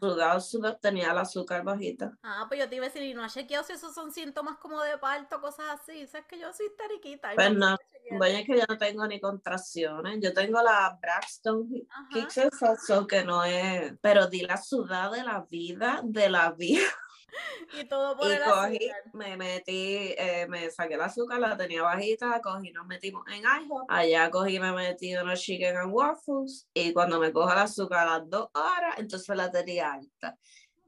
sudados, 0.00 0.50
sudados, 0.50 0.80
tenía 0.80 1.12
el 1.12 1.18
azúcar 1.18 1.64
bajita. 1.64 2.16
Ah, 2.22 2.44
pues 2.48 2.60
yo 2.60 2.68
te 2.68 2.76
iba 2.76 2.84
a 2.84 2.88
decir, 2.88 3.02
y 3.02 3.14
no 3.14 3.24
ha 3.24 3.28
chequeado 3.28 3.64
si 3.64 3.72
esos 3.72 3.94
son 3.94 4.12
síntomas 4.12 4.58
como 4.58 4.80
de 4.82 4.98
parto, 4.98 5.40
cosas 5.40 5.80
así. 5.80 6.06
Sabes 6.06 6.26
que 6.26 6.38
yo 6.38 6.52
soy 6.52 6.66
teriquita. 6.76 7.32
Pues 7.34 7.54
no, 7.54 7.76
bueno, 8.12 8.38
es 8.38 8.46
que 8.46 8.56
yo 8.56 8.64
no 8.68 8.78
tengo 8.78 9.06
ni 9.06 9.20
contracciones. 9.20 10.18
Yo 10.20 10.32
tengo 10.32 10.62
la 10.62 10.96
Braxton 11.00 11.68
Kicks, 12.10 12.36
eso 12.38 13.06
que 13.06 13.24
no 13.24 13.44
es, 13.44 13.94
pero 14.00 14.26
di 14.26 14.42
la 14.42 14.56
sudada 14.56 15.16
de 15.16 15.24
la 15.24 15.46
vida, 15.48 16.00
de 16.04 16.28
la 16.28 16.52
vida. 16.52 16.86
y 17.80 17.84
todo 17.84 18.16
por 18.16 18.30
y 18.30 18.38
cogí, 18.38 18.90
me 19.12 19.36
metí, 19.36 20.14
eh, 20.16 20.46
me 20.48 20.70
saqué 20.70 20.94
el 20.94 21.02
azúcar, 21.02 21.40
la 21.40 21.56
tenía 21.56 21.82
bajita, 21.82 22.40
cogí, 22.40 22.70
nos 22.72 22.86
metimos 22.86 23.24
en 23.28 23.42
IHOP, 23.42 23.86
allá 23.88 24.30
cogí, 24.30 24.58
me 24.60 24.72
metí 24.72 25.14
unos 25.16 25.40
chicken 25.40 25.76
and 25.76 25.92
waffles, 25.92 26.68
y 26.74 26.92
cuando 26.92 27.18
me 27.18 27.32
coja 27.32 27.54
el 27.54 27.60
azúcar 27.60 28.06
a 28.06 28.18
las 28.18 28.30
dos 28.30 28.48
horas, 28.54 28.98
entonces 28.98 29.36
la 29.36 29.50
tenía 29.50 29.92
alta. 29.92 30.38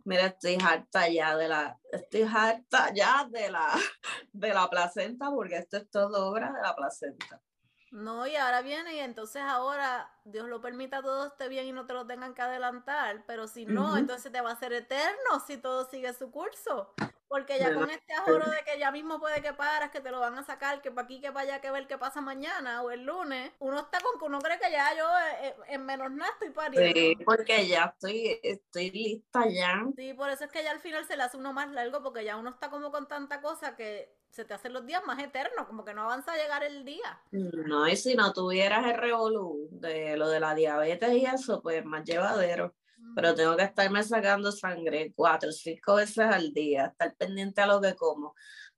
Mira, 0.04 0.26
estoy 0.26 0.56
harta 0.64 1.08
ya 1.08 1.36
de 1.36 1.48
la, 1.48 1.78
estoy 1.92 2.22
harta 2.22 2.92
ya 2.94 3.28
de 3.30 3.50
la, 3.50 3.68
de 4.32 4.54
la 4.54 4.68
placenta, 4.70 5.30
porque 5.30 5.56
esto 5.56 5.76
es 5.76 5.90
todo 5.90 6.30
obra 6.30 6.52
de 6.52 6.62
la 6.62 6.74
placenta. 6.74 7.42
No, 7.90 8.26
y 8.26 8.36
ahora 8.36 8.62
viene 8.62 8.94
y 8.94 8.98
entonces 8.98 9.42
ahora, 9.42 10.10
Dios 10.24 10.48
lo 10.48 10.60
permita, 10.60 11.02
todo 11.02 11.26
esté 11.26 11.48
bien 11.48 11.66
y 11.66 11.72
no 11.72 11.86
te 11.86 11.94
lo 11.94 12.06
tengan 12.06 12.34
que 12.34 12.42
adelantar, 12.42 13.24
pero 13.26 13.48
si 13.48 13.64
no, 13.64 13.96
entonces 13.96 14.30
te 14.30 14.40
va 14.40 14.52
a 14.52 14.58
ser 14.58 14.72
eterno 14.72 15.40
si 15.46 15.56
todo 15.56 15.88
sigue 15.88 16.12
su 16.12 16.30
curso. 16.30 16.94
Porque 17.28 17.58
ya 17.58 17.74
con 17.74 17.90
este 17.90 18.14
ahorro 18.14 18.50
de 18.50 18.64
que 18.64 18.78
ya 18.78 18.90
mismo 18.90 19.20
puede 19.20 19.42
que 19.42 19.52
paras, 19.52 19.90
que 19.90 20.00
te 20.00 20.10
lo 20.10 20.18
van 20.18 20.38
a 20.38 20.42
sacar, 20.42 20.80
que 20.80 20.90
para 20.90 21.04
aquí, 21.04 21.20
que 21.20 21.30
para 21.30 21.40
allá, 21.40 21.60
que 21.60 21.70
ver 21.70 21.86
qué 21.86 21.98
pasa 21.98 22.22
mañana 22.22 22.80
o 22.82 22.90
el 22.90 23.04
lunes, 23.04 23.52
uno 23.58 23.80
está 23.80 24.00
con 24.00 24.18
que 24.18 24.24
uno 24.24 24.38
cree 24.38 24.58
que 24.58 24.70
ya 24.70 24.96
yo 24.96 25.06
eh, 25.06 25.48
eh, 25.48 25.56
en 25.68 25.84
menos 25.84 26.10
nada 26.10 26.32
estoy 26.32 26.50
pariendo. 26.50 26.98
Sí, 26.98 27.18
porque 27.26 27.66
ya 27.68 27.92
estoy, 27.92 28.40
estoy 28.42 28.90
lista 28.90 29.46
ya. 29.46 29.84
Sí, 29.94 30.14
por 30.14 30.30
eso 30.30 30.44
es 30.44 30.50
que 30.50 30.64
ya 30.64 30.70
al 30.70 30.80
final 30.80 31.04
se 31.04 31.18
le 31.18 31.22
hace 31.22 31.36
uno 31.36 31.52
más 31.52 31.70
largo, 31.70 32.02
porque 32.02 32.24
ya 32.24 32.38
uno 32.38 32.48
está 32.48 32.70
como 32.70 32.90
con 32.90 33.06
tanta 33.06 33.42
cosa 33.42 33.76
que 33.76 34.17
se 34.30 34.44
te 34.44 34.54
hacen 34.54 34.72
los 34.72 34.86
días 34.86 35.02
más 35.06 35.18
eternos, 35.22 35.66
como 35.66 35.84
que 35.84 35.94
no 35.94 36.02
avanza 36.02 36.32
a 36.32 36.36
llegar 36.36 36.62
el 36.62 36.84
día. 36.84 37.20
No, 37.32 37.88
y 37.88 37.96
si 37.96 38.14
no 38.14 38.32
tuvieras 38.32 38.86
el 38.86 38.96
revolú 38.96 39.68
de 39.72 40.16
lo 40.16 40.28
de 40.28 40.40
la 40.40 40.54
diabetes 40.54 41.12
y 41.12 41.24
eso, 41.24 41.60
pues 41.62 41.84
más 41.84 42.04
llevadero 42.04 42.74
pero 43.14 43.34
tengo 43.34 43.56
que 43.56 43.64
estarme 43.64 44.02
sacando 44.02 44.52
sangre 44.52 45.12
cuatro 45.14 45.50
cinco 45.52 45.96
veces 45.96 46.18
al 46.18 46.52
día, 46.52 46.86
estar 46.86 47.14
pendiente 47.16 47.60
a 47.60 47.66
lo 47.66 47.80
que 47.80 47.94
como. 47.94 48.34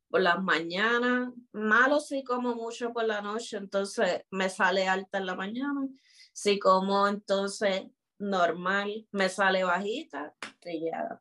Por 0.08 0.22
las 0.22 0.42
mañanas, 0.42 1.32
malo 1.52 2.00
si 2.00 2.24
como 2.24 2.54
mucho 2.54 2.92
por 2.92 3.04
la 3.04 3.20
noche, 3.20 3.58
entonces 3.58 4.22
me 4.30 4.48
sale 4.48 4.88
alta 4.88 5.18
en 5.18 5.26
la 5.26 5.36
mañana. 5.36 5.86
Si 6.32 6.58
como 6.58 7.06
entonces 7.06 7.82
normal, 8.18 9.06
me 9.12 9.28
sale 9.28 9.62
bajita, 9.62 10.34
estoy 10.42 10.86
ya 10.90 11.20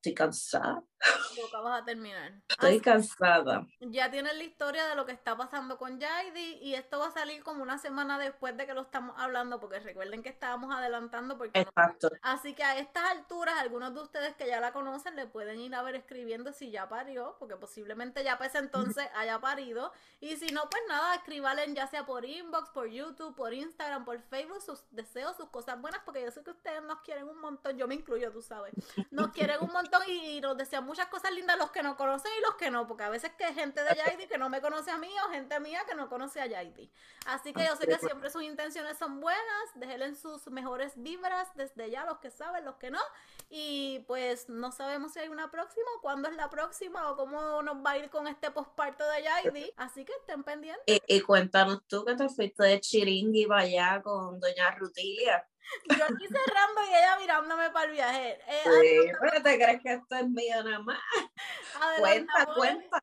estoy 0.99 1.43
cansada. 1.43 1.63
vas 1.63 1.81
a 1.81 1.85
terminar. 1.85 2.31
Estoy 2.49 2.79
cansada. 2.79 3.67
Ya 3.79 4.11
tienes 4.11 4.35
la 4.35 4.43
historia 4.43 4.87
de 4.87 4.95
lo 4.95 5.05
que 5.05 5.11
está 5.11 5.37
pasando 5.37 5.77
con 5.77 5.99
Jaidi 5.99 6.59
y 6.61 6.75
esto 6.75 6.99
va 6.99 7.07
a 7.07 7.11
salir 7.11 7.43
como 7.43 7.63
una 7.63 7.77
semana 7.77 8.17
después 8.17 8.57
de 8.57 8.65
que 8.65 8.73
lo 8.73 8.81
estamos 8.81 9.15
hablando, 9.17 9.59
porque 9.59 9.79
recuerden 9.79 10.23
que 10.23 10.29
estábamos 10.29 10.75
adelantando. 10.75 11.37
Porque 11.37 11.59
Exacto. 11.59 12.09
Así 12.21 12.53
que 12.53 12.63
a 12.63 12.77
estas 12.77 13.03
alturas, 13.11 13.55
algunos 13.59 13.93
de 13.93 14.01
ustedes 14.01 14.35
que 14.35 14.47
ya 14.47 14.59
la 14.59 14.73
conocen 14.73 15.15
le 15.15 15.27
pueden 15.27 15.59
ir 15.59 15.75
a 15.75 15.81
ver 15.81 15.95
escribiendo 15.95 16.53
si 16.53 16.71
ya 16.71 16.89
parió, 16.89 17.35
porque 17.39 17.55
posiblemente 17.55 18.23
ya 18.23 18.37
pues 18.37 18.55
entonces 18.55 19.07
haya 19.15 19.39
parido. 19.39 19.91
Y 20.19 20.35
si 20.35 20.47
no, 20.51 20.69
pues 20.69 20.83
nada, 20.87 21.15
escribanle 21.15 21.59
ya 21.73 21.87
sea 21.87 22.05
por 22.05 22.25
inbox, 22.25 22.69
por 22.69 22.87
YouTube, 22.87 23.35
por 23.35 23.53
Instagram, 23.53 24.05
por 24.05 24.19
Facebook, 24.23 24.61
sus 24.61 24.83
deseos, 24.91 25.35
sus 25.35 25.49
cosas 25.49 25.79
buenas, 25.81 26.01
porque 26.05 26.21
yo 26.21 26.31
sé 26.31 26.43
que 26.43 26.51
ustedes 26.51 26.81
nos 26.83 26.99
quieren 27.01 27.27
un 27.27 27.39
montón, 27.39 27.77
yo 27.77 27.87
me 27.87 27.95
incluyo, 27.95 28.31
tú 28.31 28.41
sabes, 28.41 28.73
nos 29.11 29.31
quieren 29.31 29.57
un 29.61 29.71
montón 29.71 30.01
y, 30.07 30.39
nos 30.41 30.57
desean 30.57 30.85
muchas 30.89 31.05
cosas 31.05 31.31
lindas 31.33 31.55
los 31.57 31.69
que 31.69 31.83
nos 31.83 31.95
conocen 31.95 32.31
y 32.35 32.41
los 32.41 32.55
que 32.55 32.71
no, 32.71 32.87
porque 32.87 33.03
a 33.03 33.09
veces 33.09 33.31
que 33.37 33.45
gente 33.53 33.83
de 33.83 33.89
Yaidi 33.95 34.27
que 34.27 34.39
no 34.39 34.49
me 34.49 34.59
conoce 34.59 34.89
a 34.89 34.97
mí 34.97 35.09
o 35.23 35.29
gente 35.29 35.59
mía 35.59 35.81
que 35.87 35.93
no 35.93 36.09
conoce 36.09 36.41
a 36.41 36.47
Yaidi. 36.47 36.91
Así 37.27 37.53
que 37.53 37.63
yo 37.63 37.75
sé 37.75 37.85
que 37.85 37.99
siempre 37.99 38.31
sus 38.31 38.41
intenciones 38.41 38.97
son 38.97 39.19
buenas, 39.19 39.65
déjenle 39.75 40.15
sus 40.15 40.47
mejores 40.47 40.93
vibras 40.95 41.47
desde 41.53 41.91
ya, 41.91 42.05
los 42.05 42.17
que 42.17 42.31
saben, 42.31 42.65
los 42.65 42.75
que 42.77 42.89
no, 42.89 42.99
y 43.49 43.99
pues 44.07 44.49
no 44.49 44.71
sabemos 44.71 45.13
si 45.13 45.19
hay 45.19 45.27
una 45.27 45.51
próxima 45.51 45.87
o 45.97 46.01
cuándo 46.01 46.27
es 46.27 46.35
la 46.35 46.49
próxima 46.49 47.11
o 47.11 47.15
cómo 47.15 47.61
nos 47.61 47.77
va 47.85 47.91
a 47.91 47.97
ir 47.99 48.09
con 48.09 48.27
este 48.27 48.49
postparto 48.49 49.07
de 49.09 49.23
Yaidi, 49.23 49.71
así 49.77 50.03
que 50.05 50.13
estén 50.13 50.43
pendientes. 50.43 50.83
Y, 51.07 51.21
cuéntanos 51.21 51.85
tú 51.87 52.03
que 52.03 52.15
te 52.15 52.27
fuiste 52.29 52.63
de 52.63 52.79
chiringui 52.79 53.45
para 53.45 53.61
allá 53.61 54.01
con 54.01 54.39
doña 54.39 54.71
Rutilia. 54.71 55.47
Yo 55.97 56.03
aquí 56.03 56.27
cerrando 56.27 56.81
y 56.83 56.89
ella 56.89 57.17
mirándome 57.19 57.69
para 57.71 57.85
el 57.85 57.91
viaje. 57.91 58.39
Eh, 58.47 58.63
sí, 58.63 59.11
pero 59.19 59.43
te 59.43 59.55
crees 59.55 59.81
que 59.81 59.93
esto 59.93 60.15
es 60.15 60.29
mío 60.29 60.63
nada 60.63 60.79
más. 60.79 60.99
Cuenta, 61.99 62.45
cuenta. 62.55 63.01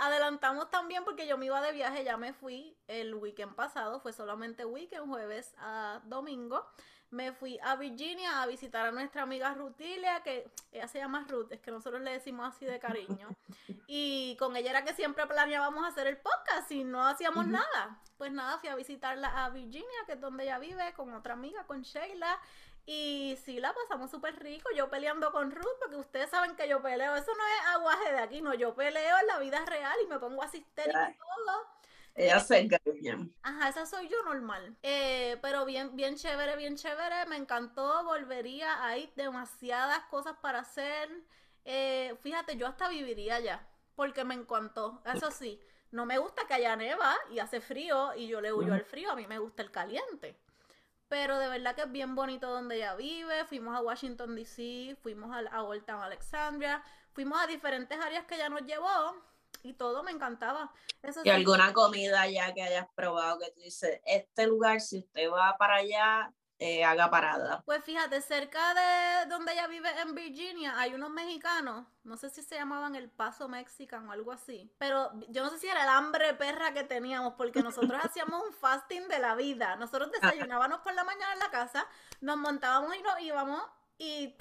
Adelantamos 0.00 0.70
también 0.70 1.04
porque 1.04 1.26
yo 1.26 1.36
me 1.36 1.46
iba 1.46 1.60
de 1.60 1.72
viaje, 1.72 2.04
ya 2.04 2.16
me 2.16 2.32
fui 2.32 2.76
el 2.86 3.14
weekend 3.14 3.54
pasado, 3.54 4.00
fue 4.00 4.12
solamente 4.12 4.64
weekend, 4.64 5.06
jueves 5.06 5.54
a 5.58 6.00
domingo 6.04 6.66
me 7.10 7.32
fui 7.32 7.58
a 7.62 7.76
Virginia 7.76 8.42
a 8.42 8.46
visitar 8.46 8.86
a 8.86 8.92
nuestra 8.92 9.22
amiga 9.22 9.54
Rutilia, 9.54 10.22
que 10.22 10.50
ella 10.72 10.88
se 10.88 10.98
llama 10.98 11.24
Ruth, 11.28 11.52
es 11.52 11.60
que 11.60 11.70
nosotros 11.70 12.02
le 12.02 12.12
decimos 12.12 12.54
así 12.54 12.66
de 12.66 12.78
cariño. 12.78 13.28
Y 13.90 14.36
con 14.38 14.54
ella 14.54 14.70
era 14.70 14.84
que 14.84 14.92
siempre 14.92 15.26
planeábamos 15.26 15.86
hacer 15.86 16.06
el 16.06 16.18
podcast 16.18 16.70
y 16.70 16.84
no 16.84 17.06
hacíamos 17.06 17.46
nada. 17.46 17.98
Pues 18.18 18.30
nada, 18.30 18.58
fui 18.58 18.68
a 18.68 18.74
visitarla 18.74 19.44
a 19.44 19.48
Virginia, 19.48 20.04
que 20.04 20.12
es 20.12 20.20
donde 20.20 20.44
ella 20.44 20.58
vive, 20.58 20.92
con 20.92 21.14
otra 21.14 21.32
amiga, 21.32 21.64
con 21.64 21.80
Sheila. 21.80 22.38
Y 22.84 23.38
sí, 23.44 23.60
la 23.60 23.72
pasamos 23.72 24.10
súper 24.10 24.38
rico, 24.42 24.68
yo 24.76 24.90
peleando 24.90 25.32
con 25.32 25.50
Ruth, 25.50 25.78
porque 25.80 25.96
ustedes 25.96 26.30
saben 26.30 26.54
que 26.56 26.68
yo 26.68 26.82
peleo, 26.82 27.16
eso 27.16 27.32
no 27.34 27.46
es 27.46 27.66
aguaje 27.74 28.12
de 28.12 28.18
aquí, 28.18 28.42
no, 28.42 28.54
yo 28.54 28.74
peleo 28.74 29.18
en 29.18 29.26
la 29.26 29.38
vida 29.38 29.64
real 29.64 29.96
y 30.04 30.06
me 30.06 30.18
pongo 30.18 30.42
así 30.42 30.58
histérica 30.58 31.10
y 31.10 31.18
todo. 31.18 31.66
Ella 32.18 32.40
se 32.40 32.58
engaña. 32.58 33.28
Ajá, 33.42 33.68
esa 33.68 33.86
soy 33.86 34.08
yo 34.08 34.20
normal. 34.24 34.76
Eh, 34.82 35.38
pero 35.40 35.64
bien, 35.64 35.94
bien 35.94 36.16
chévere, 36.16 36.56
bien 36.56 36.76
chévere. 36.76 37.26
Me 37.26 37.36
encantó. 37.36 38.02
Volvería. 38.04 38.84
Hay 38.84 39.12
demasiadas 39.14 40.00
cosas 40.10 40.36
para 40.42 40.58
hacer. 40.58 41.08
Eh, 41.64 42.16
fíjate, 42.20 42.56
yo 42.56 42.66
hasta 42.66 42.88
viviría 42.88 43.36
allá. 43.36 43.64
Porque 43.94 44.24
me 44.24 44.34
encantó. 44.34 45.00
Eso 45.04 45.30
sí, 45.30 45.60
no 45.92 46.06
me 46.06 46.18
gusta 46.18 46.44
que 46.48 46.54
haya 46.54 46.74
neva 46.74 47.14
y 47.30 47.38
hace 47.38 47.60
frío 47.60 48.12
y 48.16 48.26
yo 48.26 48.40
le 48.40 48.52
huyo 48.52 48.74
al 48.74 48.84
frío. 48.84 49.12
A 49.12 49.16
mí 49.16 49.28
me 49.28 49.38
gusta 49.38 49.62
el 49.62 49.70
caliente. 49.70 50.36
Pero 51.06 51.38
de 51.38 51.48
verdad 51.48 51.76
que 51.76 51.82
es 51.82 51.92
bien 51.92 52.16
bonito 52.16 52.50
donde 52.50 52.76
ella 52.76 52.96
vive. 52.96 53.44
Fuimos 53.44 53.76
a 53.76 53.80
Washington 53.80 54.34
DC, 54.34 54.96
fuimos 55.00 55.30
a, 55.30 55.38
a 55.56 55.62
Old 55.62 55.84
Town 55.84 56.02
Alexandria, 56.02 56.82
fuimos 57.12 57.40
a 57.40 57.46
diferentes 57.46 57.98
áreas 57.98 58.24
que 58.24 58.34
ella 58.34 58.48
nos 58.48 58.62
llevó 58.62 59.14
y 59.62 59.74
todo 59.74 60.02
me 60.02 60.10
encantaba. 60.10 60.72
y 61.24 61.30
alguna 61.30 61.72
comida 61.72 62.26
ya 62.28 62.52
que 62.54 62.62
hayas 62.62 62.86
probado 62.94 63.38
que 63.38 63.50
tú 63.52 63.60
dices, 63.60 64.00
este 64.04 64.46
lugar, 64.46 64.80
si 64.80 64.98
usted 64.98 65.30
va 65.30 65.56
para 65.58 65.76
allá, 65.76 66.32
eh, 66.60 66.84
haga 66.84 67.08
parada. 67.08 67.62
Pues 67.64 67.84
fíjate, 67.84 68.20
cerca 68.20 68.74
de 68.74 69.28
donde 69.28 69.52
ella 69.52 69.68
vive 69.68 69.88
en 70.00 70.14
Virginia 70.16 70.74
hay 70.76 70.92
unos 70.92 71.10
mexicanos, 71.10 71.86
no 72.02 72.16
sé 72.16 72.30
si 72.30 72.42
se 72.42 72.56
llamaban 72.56 72.96
el 72.96 73.08
Paso 73.08 73.48
Mexican 73.48 74.08
o 74.08 74.12
algo 74.12 74.32
así, 74.32 74.68
pero 74.76 75.12
yo 75.28 75.44
no 75.44 75.50
sé 75.50 75.58
si 75.60 75.68
era 75.68 75.84
el 75.84 75.88
hambre 75.88 76.34
perra 76.34 76.72
que 76.72 76.82
teníamos, 76.82 77.34
porque 77.34 77.62
nosotros 77.62 77.92
hacíamos 78.04 78.42
un 78.44 78.52
fasting 78.52 79.06
de 79.06 79.20
la 79.20 79.36
vida. 79.36 79.76
Nosotros 79.76 80.10
desayunábamos 80.10 80.80
por 80.80 80.94
la 80.94 81.04
mañana 81.04 81.32
en 81.34 81.38
la 81.38 81.50
casa, 81.50 81.86
nos 82.20 82.36
montábamos 82.36 82.96
y 82.96 83.02
nos 83.02 83.20
íbamos 83.20 83.62
y 83.96 84.36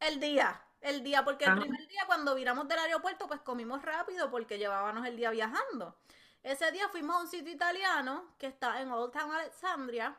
el 0.00 0.20
día 0.20 0.64
el 0.84 1.02
día, 1.02 1.24
porque 1.24 1.46
el 1.46 1.58
primer 1.58 1.88
día 1.88 2.02
cuando 2.06 2.34
viramos 2.34 2.68
del 2.68 2.78
aeropuerto, 2.78 3.26
pues 3.26 3.40
comimos 3.40 3.82
rápido 3.82 4.30
porque 4.30 4.58
llevábamos 4.58 5.06
el 5.06 5.16
día 5.16 5.30
viajando. 5.30 5.96
Ese 6.42 6.70
día 6.72 6.90
fuimos 6.90 7.16
a 7.16 7.20
un 7.20 7.26
sitio 7.26 7.50
italiano 7.50 8.34
que 8.38 8.46
está 8.46 8.82
en 8.82 8.92
Old 8.92 9.10
Town 9.10 9.32
Alexandria. 9.32 10.14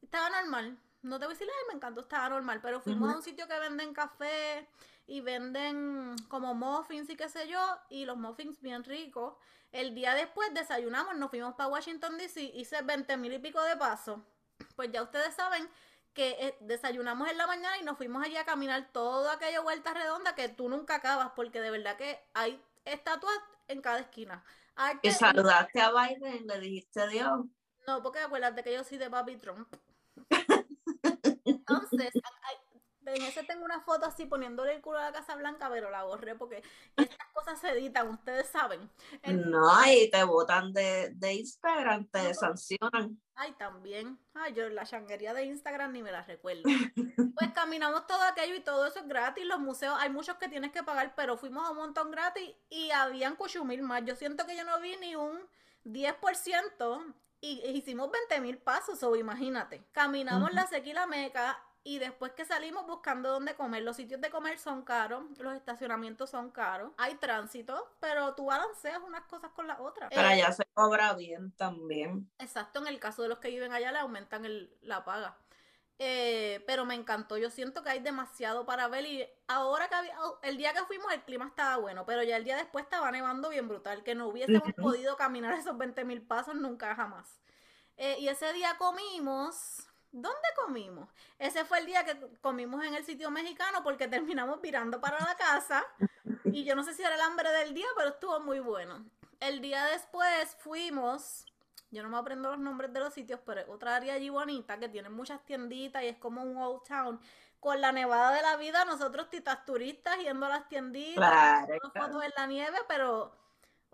Estaba 0.00 0.30
normal. 0.30 0.78
No 1.02 1.18
te 1.18 1.26
voy 1.26 1.34
a 1.34 1.36
decir, 1.36 1.52
me 1.66 1.74
encantó, 1.74 2.02
estaba 2.02 2.28
normal, 2.28 2.60
pero 2.62 2.80
fuimos 2.80 3.12
a 3.12 3.16
un 3.16 3.22
sitio 3.24 3.48
que 3.48 3.58
venden 3.58 3.92
café 3.92 4.68
y 5.06 5.20
venden 5.20 6.14
como 6.28 6.54
muffins 6.54 7.10
y 7.10 7.16
qué 7.16 7.28
sé 7.28 7.48
yo, 7.48 7.60
y 7.90 8.04
los 8.06 8.16
muffins 8.16 8.60
bien 8.62 8.84
ricos. 8.84 9.34
El 9.72 9.96
día 9.96 10.14
después 10.14 10.54
desayunamos, 10.54 11.16
nos 11.16 11.28
fuimos 11.28 11.56
para 11.56 11.68
Washington 11.68 12.16
DC, 12.16 12.40
hice 12.40 12.82
20 12.82 13.16
mil 13.16 13.32
y 13.32 13.40
pico 13.40 13.60
de 13.62 13.76
pasos. 13.76 14.20
Pues 14.76 14.92
ya 14.92 15.02
ustedes 15.02 15.34
saben 15.34 15.68
que 16.14 16.30
eh, 16.38 16.56
desayunamos 16.60 17.28
en 17.28 17.36
la 17.36 17.46
mañana 17.46 17.76
y 17.78 17.84
nos 17.84 17.96
fuimos 17.96 18.24
allí 18.24 18.36
a 18.36 18.44
caminar 18.44 18.90
toda 18.92 19.34
aquella 19.34 19.60
vuelta 19.60 19.92
redonda 19.92 20.34
que 20.34 20.48
tú 20.48 20.68
nunca 20.68 20.96
acabas, 20.96 21.32
porque 21.34 21.60
de 21.60 21.70
verdad 21.70 21.96
que 21.96 22.24
hay 22.32 22.62
estatuas 22.84 23.36
en 23.68 23.82
cada 23.82 23.98
esquina. 23.98 24.44
¿Y 25.02 25.10
saludaste 25.10 25.80
a 25.80 25.90
Biden? 25.90 26.46
¿Le 26.46 26.60
dijiste 26.60 27.00
adiós? 27.00 27.44
No, 27.86 28.02
porque 28.02 28.20
acuérdate 28.20 28.62
que 28.62 28.72
yo 28.72 28.84
soy 28.84 28.98
de 28.98 29.10
Papi 29.10 29.36
Trump. 29.36 29.68
Entonces, 31.44 32.12
en 33.06 33.22
ese 33.22 33.42
tengo 33.44 33.64
una 33.64 33.80
foto 33.80 34.06
así 34.06 34.26
poniéndole 34.26 34.74
el 34.74 34.80
culo 34.80 34.98
a 34.98 35.04
la 35.04 35.12
Casa 35.12 35.34
Blanca, 35.36 35.68
pero 35.70 35.90
la 35.90 36.04
borré 36.04 36.34
porque 36.34 36.62
estas 36.96 37.28
cosas 37.32 37.60
se 37.60 37.70
editan, 37.70 38.08
ustedes 38.08 38.48
saben. 38.48 38.90
no, 39.24 39.68
y 39.86 40.10
te 40.10 40.24
botan 40.24 40.72
de, 40.72 41.10
de 41.14 41.34
Instagram, 41.34 42.06
te 42.06 42.34
sancionan. 42.34 43.20
Ay, 43.36 43.52
también. 43.58 44.18
Ay, 44.34 44.54
yo 44.54 44.68
la 44.68 44.84
changuería 44.84 45.34
de 45.34 45.44
Instagram 45.44 45.92
ni 45.92 46.02
me 46.02 46.12
la 46.12 46.22
recuerdo. 46.22 46.62
pues 47.34 47.52
caminamos 47.54 48.06
todo 48.06 48.22
aquello 48.22 48.54
y 48.54 48.60
todo 48.60 48.86
eso 48.86 49.00
es 49.00 49.08
gratis. 49.08 49.44
Los 49.44 49.58
museos, 49.58 49.96
hay 49.98 50.10
muchos 50.10 50.36
que 50.36 50.48
tienes 50.48 50.70
que 50.70 50.82
pagar, 50.82 51.14
pero 51.16 51.36
fuimos 51.36 51.66
a 51.66 51.72
un 51.72 51.78
montón 51.78 52.10
gratis 52.10 52.54
y 52.68 52.90
habían 52.90 53.36
mil 53.64 53.82
más. 53.82 54.04
Yo 54.04 54.14
siento 54.14 54.46
que 54.46 54.56
yo 54.56 54.64
no 54.64 54.80
vi 54.80 54.96
ni 54.96 55.16
un 55.16 55.40
10% 55.84 57.14
y 57.40 57.60
hicimos 57.70 58.10
20 58.10 58.40
mil 58.40 58.58
pasos, 58.58 59.02
o 59.02 59.16
imagínate. 59.16 59.84
Caminamos 59.92 60.52
la 60.54 60.66
Sequila 60.66 61.06
Meca 61.06 61.60
y 61.86 61.98
después 61.98 62.32
que 62.32 62.46
salimos 62.46 62.86
buscando 62.86 63.30
dónde 63.30 63.54
comer, 63.54 63.82
los 63.82 63.96
sitios 63.96 64.18
de 64.22 64.30
comer 64.30 64.58
son 64.58 64.82
caros, 64.82 65.24
los 65.38 65.54
estacionamientos 65.54 66.30
son 66.30 66.50
caros, 66.50 66.92
hay 66.96 67.14
tránsito, 67.16 67.94
pero 68.00 68.34
tú 68.34 68.46
balanceas 68.46 69.00
unas 69.06 69.24
cosas 69.24 69.50
con 69.50 69.66
las 69.66 69.78
otras. 69.78 70.10
Para 70.10 70.30
allá 70.30 70.50
se 70.50 70.64
cobra 70.72 71.12
bien 71.12 71.52
también. 71.52 72.30
Exacto, 72.38 72.80
en 72.80 72.86
el 72.86 72.98
caso 72.98 73.22
de 73.22 73.28
los 73.28 73.38
que 73.38 73.50
viven 73.50 73.72
allá 73.72 73.92
le 73.92 73.98
aumentan 73.98 74.46
el, 74.46 74.74
la 74.80 75.04
paga. 75.04 75.36
Eh, 75.98 76.64
pero 76.66 76.84
me 76.84 76.94
encantó. 76.94 77.36
Yo 77.36 77.50
siento 77.50 77.82
que 77.84 77.90
hay 77.90 78.00
demasiado 78.00 78.66
para 78.66 78.88
ver. 78.88 79.06
Y 79.06 79.28
ahora 79.46 79.88
que 79.88 79.94
había, 79.94 80.20
oh, 80.24 80.40
el 80.42 80.56
día 80.56 80.72
que 80.72 80.84
fuimos, 80.86 81.12
el 81.12 81.22
clima 81.22 81.46
estaba 81.46 81.76
bueno, 81.76 82.04
pero 82.04 82.22
ya 82.22 82.36
el 82.36 82.44
día 82.44 82.56
después 82.56 82.84
estaba 82.84 83.12
nevando 83.12 83.48
bien 83.50 83.68
brutal. 83.68 84.02
Que 84.02 84.14
no 84.14 84.26
hubiésemos 84.26 84.72
podido 84.72 85.16
caminar 85.16 85.54
esos 85.58 85.78
20 85.78 86.04
mil 86.04 86.22
pasos 86.22 86.56
nunca 86.56 86.94
jamás. 86.96 87.38
Eh, 87.96 88.16
y 88.18 88.28
ese 88.28 88.52
día 88.52 88.76
comimos. 88.76 89.86
¿Dónde 90.14 90.48
comimos? 90.54 91.08
Ese 91.38 91.64
fue 91.64 91.80
el 91.80 91.86
día 91.86 92.04
que 92.04 92.16
comimos 92.40 92.84
en 92.84 92.94
el 92.94 93.04
sitio 93.04 93.30
mexicano 93.30 93.82
porque 93.82 94.06
terminamos 94.06 94.60
virando 94.60 95.00
para 95.00 95.18
la 95.18 95.34
casa. 95.36 95.84
Y 96.44 96.64
yo 96.64 96.76
no 96.76 96.84
sé 96.84 96.94
si 96.94 97.02
era 97.02 97.16
el 97.16 97.20
hambre 97.20 97.50
del 97.50 97.74
día, 97.74 97.86
pero 97.96 98.10
estuvo 98.10 98.38
muy 98.38 98.60
bueno. 98.60 99.04
El 99.40 99.60
día 99.60 99.84
después 99.86 100.56
fuimos 100.60 101.46
yo 101.94 102.02
no 102.02 102.08
me 102.08 102.16
aprendo 102.16 102.50
los 102.50 102.58
nombres 102.58 102.92
de 102.92 102.98
los 102.98 103.14
sitios, 103.14 103.38
pero 103.46 103.60
es 103.60 103.68
otra 103.68 103.94
área 103.94 104.14
allí 104.14 104.28
bonita 104.28 104.78
que 104.78 104.88
tiene 104.88 105.08
muchas 105.08 105.44
tienditas 105.44 106.02
y 106.02 106.08
es 106.08 106.16
como 106.16 106.42
un 106.42 106.56
old 106.56 106.82
town. 106.82 107.20
Con 107.60 107.80
la 107.80 107.92
nevada 107.92 108.32
de 108.34 108.42
la 108.42 108.56
vida, 108.56 108.84
nosotros 108.84 109.30
titas 109.30 109.64
turistas 109.64 110.18
yendo 110.18 110.44
a 110.46 110.48
las 110.48 110.68
tienditas, 110.68 111.14
Claro, 111.14 111.74
fotos 111.94 112.24
en 112.24 112.32
la 112.36 112.46
nieve, 112.46 112.76
pero, 112.88 113.32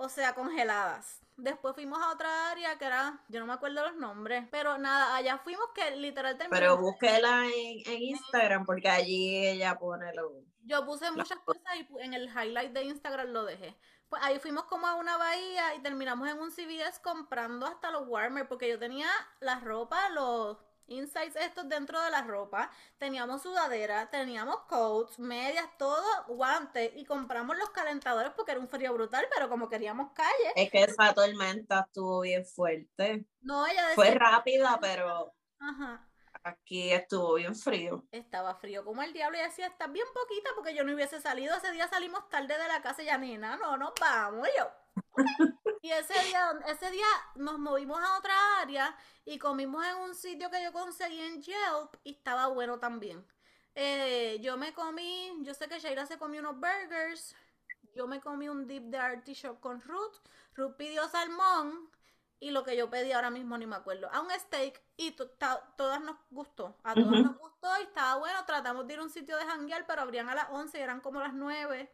o 0.02 0.08
sea, 0.08 0.34
congeladas. 0.34 1.20
Después 1.36 1.74
fuimos 1.74 2.00
a 2.02 2.10
otra 2.12 2.50
área 2.50 2.78
que 2.78 2.86
era, 2.86 3.22
yo 3.28 3.38
no 3.38 3.46
me 3.46 3.52
acuerdo 3.52 3.82
los 3.84 3.96
nombres, 3.96 4.46
pero 4.50 4.78
nada, 4.78 5.14
allá 5.14 5.36
fuimos 5.38 5.66
que 5.74 5.90
literal 5.96 6.38
Pero 6.48 6.78
terminamos. 6.78 6.80
búsquela 6.80 7.44
en, 7.46 7.82
en 7.84 8.02
Instagram 8.02 8.64
porque 8.64 8.88
allí 8.88 9.46
ella 9.46 9.78
pone 9.78 10.12
lo. 10.14 10.42
Yo 10.62 10.86
puse 10.86 11.10
muchas 11.10 11.38
cosas 11.40 11.62
y 11.76 11.86
en 12.00 12.14
el 12.14 12.28
highlight 12.28 12.72
de 12.72 12.84
Instagram 12.84 13.28
lo 13.28 13.44
dejé. 13.44 13.76
Pues 14.08 14.22
ahí 14.24 14.38
fuimos 14.38 14.64
como 14.64 14.86
a 14.86 14.94
una 14.94 15.18
bahía 15.18 15.74
y 15.74 15.82
terminamos 15.82 16.28
en 16.28 16.38
un 16.38 16.50
CVS 16.50 17.00
comprando 17.02 17.66
hasta 17.66 17.90
los 17.90 18.06
warmers 18.08 18.48
porque 18.48 18.68
yo 18.68 18.78
tenía 18.78 19.08
la 19.40 19.60
ropa, 19.60 20.08
los 20.10 20.56
insights 20.90 21.36
estos 21.36 21.68
dentro 21.68 22.00
de 22.02 22.10
la 22.10 22.22
ropa, 22.22 22.70
teníamos 22.98 23.42
sudadera, 23.42 24.10
teníamos 24.10 24.60
coats, 24.68 25.18
medias, 25.18 25.66
todo, 25.78 26.04
guantes 26.28 26.92
y 26.96 27.04
compramos 27.04 27.56
los 27.56 27.70
calentadores 27.70 28.32
porque 28.36 28.52
era 28.52 28.60
un 28.60 28.68
frío 28.68 28.92
brutal, 28.92 29.26
pero 29.34 29.48
como 29.48 29.68
queríamos 29.68 30.12
calle, 30.12 30.52
Es 30.54 30.70
que 30.70 30.82
esa 30.84 31.14
tormenta 31.14 31.80
estuvo 31.86 32.20
bien 32.20 32.44
fuerte. 32.44 33.24
no, 33.40 33.66
ella 33.66 33.88
decía, 33.88 33.94
Fue 33.94 34.10
rápida, 34.10 34.78
pero 34.80 35.32
ajá, 35.58 36.06
aquí 36.42 36.92
estuvo 36.92 37.34
bien 37.34 37.54
frío. 37.54 38.04
estaba 38.12 38.54
frío 38.54 38.84
como 38.84 39.02
el 39.02 39.12
diablo 39.12 39.38
y 39.38 39.42
decía, 39.42 39.66
estás 39.66 39.90
bien 39.92 40.06
poquita 40.14 40.50
porque 40.54 40.74
yo 40.74 40.84
no 40.84 40.94
hubiese 40.94 41.20
salido. 41.20 41.56
Ese 41.56 41.72
día 41.72 41.88
salimos 41.88 42.28
tarde 42.28 42.58
de 42.58 42.68
la 42.68 42.82
casa 42.82 43.02
y 43.02 43.06
ya, 43.06 43.18
nena, 43.18 43.56
no, 43.56 43.76
nos 43.76 43.92
vamos. 44.00 44.48
Y 44.48 44.58
yo. 44.58 44.66
Y 45.82 45.90
ese 45.90 46.12
día, 46.24 46.60
ese 46.66 46.90
día 46.90 47.06
nos 47.36 47.58
movimos 47.58 47.98
a 48.02 48.18
otra 48.18 48.34
área 48.60 48.94
y 49.24 49.38
comimos 49.38 49.84
en 49.86 49.96
un 49.96 50.14
sitio 50.14 50.50
que 50.50 50.62
yo 50.62 50.72
conseguí 50.72 51.20
en 51.20 51.40
Yelp 51.42 51.96
y 52.04 52.12
estaba 52.12 52.48
bueno 52.48 52.78
también. 52.78 53.26
Eh, 53.74 54.38
yo 54.42 54.56
me 54.58 54.74
comí, 54.74 55.32
yo 55.42 55.54
sé 55.54 55.68
que 55.68 55.78
Sheila 55.78 56.04
se 56.04 56.18
comió 56.18 56.40
unos 56.40 56.56
burgers. 56.56 57.34
Yo 57.94 58.06
me 58.06 58.20
comí 58.20 58.48
un 58.48 58.66
dip 58.66 58.84
de 58.84 58.98
artichoke 58.98 59.60
con 59.60 59.80
Ruth. 59.80 60.16
Ruth 60.54 60.76
pidió 60.76 61.08
salmón. 61.08 61.90
Y 62.42 62.52
lo 62.52 62.64
que 62.64 62.74
yo 62.74 62.88
pedí 62.88 63.12
ahora 63.12 63.30
mismo 63.30 63.58
ni 63.58 63.66
me 63.66 63.76
acuerdo. 63.76 64.08
A 64.12 64.20
un 64.20 64.30
steak 64.30 64.82
y 64.96 65.12
todas 65.12 66.00
nos 66.00 66.16
gustó. 66.30 66.78
A 66.84 66.94
todas 66.94 67.22
nos 67.22 67.36
gustó 67.36 67.68
y 67.80 67.82
estaba 67.82 68.16
bueno. 68.16 68.44
Tratamos 68.46 68.86
de 68.86 68.94
ir 68.94 68.98
a 68.98 69.02
un 69.02 69.10
sitio 69.10 69.36
de 69.36 69.44
janguear, 69.44 69.86
pero 69.86 70.02
abrían 70.02 70.28
a 70.28 70.34
las 70.34 70.46
11 70.50 70.78
y 70.78 70.80
eran 70.80 71.00
como 71.00 71.20
las 71.20 71.34
9. 71.34 71.90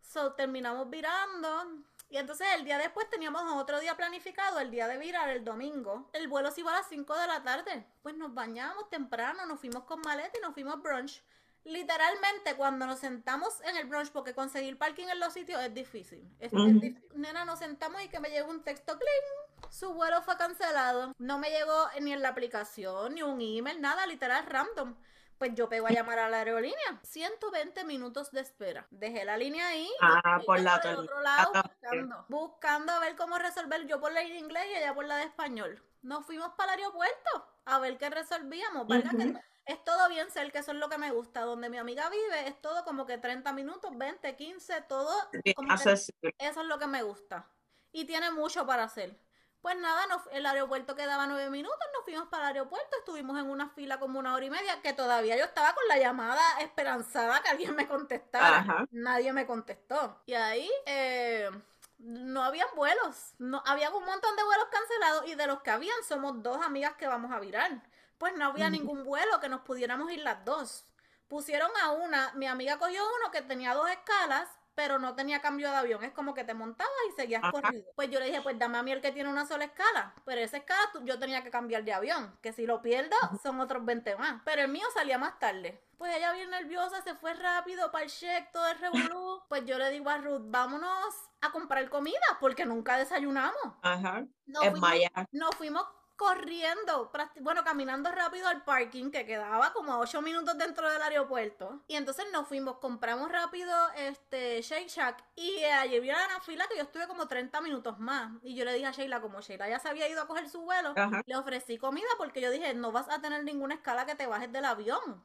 So 0.00 0.32
terminamos 0.32 0.88
virando. 0.88 1.84
Y 2.10 2.16
entonces 2.16 2.46
el 2.56 2.64
día 2.64 2.76
después 2.76 3.08
teníamos 3.08 3.42
otro 3.54 3.78
día 3.80 3.96
planificado, 3.96 4.58
el 4.58 4.70
día 4.72 4.88
de 4.88 4.98
virar, 4.98 5.28
el 5.30 5.44
domingo. 5.44 6.10
El 6.12 6.26
vuelo 6.28 6.50
se 6.50 6.60
iba 6.60 6.72
a 6.72 6.78
las 6.78 6.88
5 6.88 7.16
de 7.16 7.26
la 7.28 7.42
tarde. 7.44 7.86
Pues 8.02 8.16
nos 8.16 8.34
bañamos 8.34 8.90
temprano, 8.90 9.46
nos 9.46 9.60
fuimos 9.60 9.84
con 9.84 10.00
maleta 10.00 10.36
y 10.36 10.40
nos 10.40 10.52
fuimos 10.52 10.74
a 10.74 10.76
brunch. 10.78 11.22
Literalmente 11.62 12.56
cuando 12.56 12.84
nos 12.86 12.98
sentamos 12.98 13.60
en 13.62 13.76
el 13.76 13.86
brunch, 13.86 14.10
porque 14.10 14.34
conseguir 14.34 14.76
parking 14.76 15.06
en 15.06 15.20
los 15.20 15.32
sitios 15.34 15.62
es 15.62 15.72
difícil. 15.72 16.20
Es- 16.40 16.52
es 16.52 16.58
Ujú. 16.58 16.64
difícil. 16.80 17.08
Nena, 17.14 17.44
nos 17.44 17.58
sentamos 17.60 18.02
y 18.02 18.08
que 18.08 18.18
me 18.18 18.30
llegó 18.30 18.50
un 18.50 18.64
texto, 18.64 18.98
cling, 18.98 19.70
su 19.70 19.92
vuelo 19.94 20.20
fue 20.22 20.36
cancelado. 20.36 21.12
No 21.18 21.38
me 21.38 21.50
llegó 21.50 21.88
ni 22.00 22.12
en 22.12 22.22
la 22.22 22.30
aplicación, 22.30 23.14
ni 23.14 23.22
un 23.22 23.40
email, 23.40 23.80
nada, 23.80 24.04
literal 24.06 24.46
random. 24.46 24.96
Pues 25.40 25.54
yo 25.54 25.70
pego 25.70 25.86
a 25.86 25.90
llamar 25.90 26.18
a 26.18 26.28
la 26.28 26.40
aerolínea. 26.40 27.00
120 27.02 27.84
minutos 27.84 28.30
de 28.30 28.42
espera. 28.42 28.86
Dejé 28.90 29.24
la 29.24 29.38
línea 29.38 29.68
ahí. 29.68 29.88
Ah, 30.02 30.38
por 30.44 30.60
la 30.60 30.76
otro 30.76 31.22
lado 31.22 31.52
también. 31.52 32.10
buscando, 32.10 32.26
buscando 32.28 32.92
a 32.92 33.00
ver 33.00 33.16
cómo 33.16 33.38
resolver. 33.38 33.86
Yo 33.86 33.98
por 33.98 34.12
la 34.12 34.20
de 34.20 34.36
inglés 34.36 34.64
y 34.70 34.76
ella 34.76 34.92
por 34.92 35.06
la 35.06 35.16
de 35.16 35.24
español. 35.24 35.82
Nos 36.02 36.26
fuimos 36.26 36.52
para 36.58 36.74
el 36.74 36.80
aeropuerto 36.80 37.48
a 37.64 37.78
ver 37.78 37.96
qué 37.96 38.10
resolvíamos. 38.10 38.86
¿verdad? 38.86 39.12
Que 39.12 39.72
es 39.72 39.82
todo 39.82 40.10
bien 40.10 40.30
cerca, 40.30 40.58
eso 40.58 40.72
es 40.72 40.76
lo 40.76 40.90
que 40.90 40.98
me 40.98 41.10
gusta. 41.10 41.40
Donde 41.40 41.70
mi 41.70 41.78
amiga 41.78 42.10
vive 42.10 42.46
es 42.46 42.60
todo 42.60 42.84
como 42.84 43.06
que 43.06 43.16
30 43.16 43.50
minutos, 43.54 43.96
20, 43.96 44.36
15, 44.36 44.82
todo. 44.82 45.10
Como 45.56 45.68
que 45.74 45.92
eso 45.92 46.60
es 46.60 46.66
lo 46.66 46.78
que 46.78 46.86
me 46.86 47.02
gusta. 47.02 47.48
Y 47.92 48.04
tiene 48.04 48.30
mucho 48.30 48.66
para 48.66 48.82
hacer. 48.82 49.18
Pues 49.60 49.76
nada, 49.76 50.06
nos- 50.06 50.26
el 50.32 50.46
aeropuerto 50.46 50.96
quedaba 50.96 51.26
nueve 51.26 51.50
minutos, 51.50 51.78
nos 51.94 52.04
fuimos 52.04 52.28
para 52.28 52.50
el 52.50 52.56
aeropuerto, 52.56 52.96
estuvimos 52.98 53.38
en 53.38 53.50
una 53.50 53.68
fila 53.68 53.98
como 54.00 54.18
una 54.18 54.34
hora 54.34 54.44
y 54.46 54.50
media, 54.50 54.80
que 54.80 54.92
todavía 54.94 55.36
yo 55.36 55.44
estaba 55.44 55.74
con 55.74 55.86
la 55.88 55.98
llamada 55.98 56.42
esperanzada 56.60 57.42
que 57.42 57.50
alguien 57.50 57.74
me 57.76 57.86
contestara. 57.86 58.58
Ajá. 58.60 58.86
Nadie 58.90 59.32
me 59.34 59.46
contestó. 59.46 60.22
Y 60.24 60.32
ahí 60.34 60.70
eh, 60.86 61.50
no 61.98 62.42
habían 62.42 62.68
vuelos. 62.74 63.34
No, 63.38 63.62
había 63.66 63.90
un 63.90 64.04
montón 64.04 64.34
de 64.36 64.44
vuelos 64.44 64.66
cancelados 64.70 65.26
y 65.28 65.34
de 65.34 65.46
los 65.46 65.60
que 65.60 65.70
habían 65.70 66.02
somos 66.08 66.42
dos 66.42 66.64
amigas 66.64 66.94
que 66.94 67.06
vamos 67.06 67.30
a 67.30 67.38
virar. 67.38 67.82
Pues 68.16 68.34
no 68.36 68.46
había 68.46 68.70
ningún 68.70 69.04
vuelo 69.04 69.40
que 69.40 69.48
nos 69.50 69.60
pudiéramos 69.60 70.10
ir 70.10 70.20
las 70.20 70.42
dos. 70.44 70.86
Pusieron 71.28 71.70
a 71.82 71.90
una, 71.92 72.32
mi 72.34 72.46
amiga 72.46 72.78
cogió 72.78 73.02
uno 73.18 73.30
que 73.30 73.40
tenía 73.42 73.72
dos 73.74 73.88
escalas, 73.90 74.48
pero 74.80 74.98
no 74.98 75.14
tenía 75.14 75.42
cambio 75.42 75.70
de 75.70 75.76
avión. 75.76 76.02
Es 76.04 76.12
como 76.12 76.32
que 76.32 76.42
te 76.42 76.54
montabas 76.54 76.90
y 77.10 77.12
seguías 77.14 77.42
Ajá. 77.44 77.52
corrido. 77.52 77.84
Pues 77.96 78.10
yo 78.10 78.18
le 78.18 78.24
dije, 78.24 78.40
pues 78.40 78.58
dame 78.58 78.78
a 78.78 78.82
mí 78.82 78.90
el 78.92 79.02
que 79.02 79.12
tiene 79.12 79.28
una 79.28 79.44
sola 79.44 79.64
escala. 79.66 80.14
Pero 80.24 80.40
esa 80.40 80.56
escala 80.56 80.80
tú- 80.90 81.04
yo 81.04 81.18
tenía 81.18 81.42
que 81.44 81.50
cambiar 81.50 81.84
de 81.84 81.92
avión. 81.92 82.34
Que 82.40 82.54
si 82.54 82.64
lo 82.64 82.80
pierdo, 82.80 83.14
son 83.42 83.60
otros 83.60 83.84
20 83.84 84.16
más. 84.16 84.40
Pero 84.42 84.62
el 84.62 84.68
mío 84.68 84.86
salía 84.94 85.18
más 85.18 85.38
tarde. 85.38 85.78
Pues 85.98 86.16
ella 86.16 86.32
bien 86.32 86.48
nerviosa, 86.48 87.02
se 87.02 87.14
fue 87.14 87.34
rápido 87.34 87.92
para 87.92 88.04
el 88.04 88.10
check, 88.10 88.50
todo 88.52 88.66
el 88.68 88.78
revolú. 88.78 89.42
Pues 89.50 89.66
yo 89.66 89.76
le 89.76 89.90
digo 89.90 90.08
a 90.08 90.16
Ruth, 90.16 90.44
vámonos 90.46 91.14
a 91.42 91.52
comprar 91.52 91.90
comida, 91.90 92.18
porque 92.40 92.64
nunca 92.64 92.96
desayunamos. 92.96 93.74
Ajá. 93.82 94.20
Es 94.46 94.54
fuimos- 94.70 94.80
Maya. 94.80 95.10
nos 95.32 95.54
fuimos 95.56 95.84
corriendo, 96.20 97.10
bueno, 97.40 97.64
caminando 97.64 98.12
rápido 98.12 98.46
al 98.46 98.62
parking 98.62 99.10
que 99.10 99.24
quedaba 99.24 99.72
como 99.72 99.94
a 99.94 99.98
8 100.00 100.20
minutos 100.20 100.58
dentro 100.58 100.90
del 100.90 101.00
aeropuerto. 101.00 101.80
Y 101.88 101.96
entonces 101.96 102.26
nos 102.30 102.46
fuimos, 102.46 102.76
compramos 102.76 103.32
rápido 103.32 103.74
este 103.96 104.60
Shake 104.60 104.88
Shack 104.88 105.24
y 105.34 105.64
allí 105.64 105.96
había 105.96 106.16
una 106.26 106.38
fila 106.42 106.66
que 106.68 106.76
yo 106.76 106.82
estuve 106.82 107.08
como 107.08 107.26
30 107.26 107.62
minutos 107.62 107.98
más. 107.98 108.32
Y 108.42 108.54
yo 108.54 108.66
le 108.66 108.74
dije 108.74 108.84
a 108.84 108.90
Sheila, 108.90 109.22
como 109.22 109.40
Sheila 109.40 109.66
ya 109.70 109.78
se 109.78 109.88
había 109.88 110.08
ido 110.08 110.20
a 110.20 110.26
coger 110.26 110.46
su 110.50 110.60
vuelo, 110.60 110.92
Ajá. 110.94 111.22
le 111.24 111.36
ofrecí 111.36 111.78
comida 111.78 112.08
porque 112.18 112.42
yo 112.42 112.50
dije, 112.50 112.74
no 112.74 112.92
vas 112.92 113.08
a 113.08 113.22
tener 113.22 113.42
ninguna 113.42 113.76
escala 113.76 114.04
que 114.04 114.14
te 114.14 114.26
bajes 114.26 114.52
del 114.52 114.66
avión. 114.66 115.24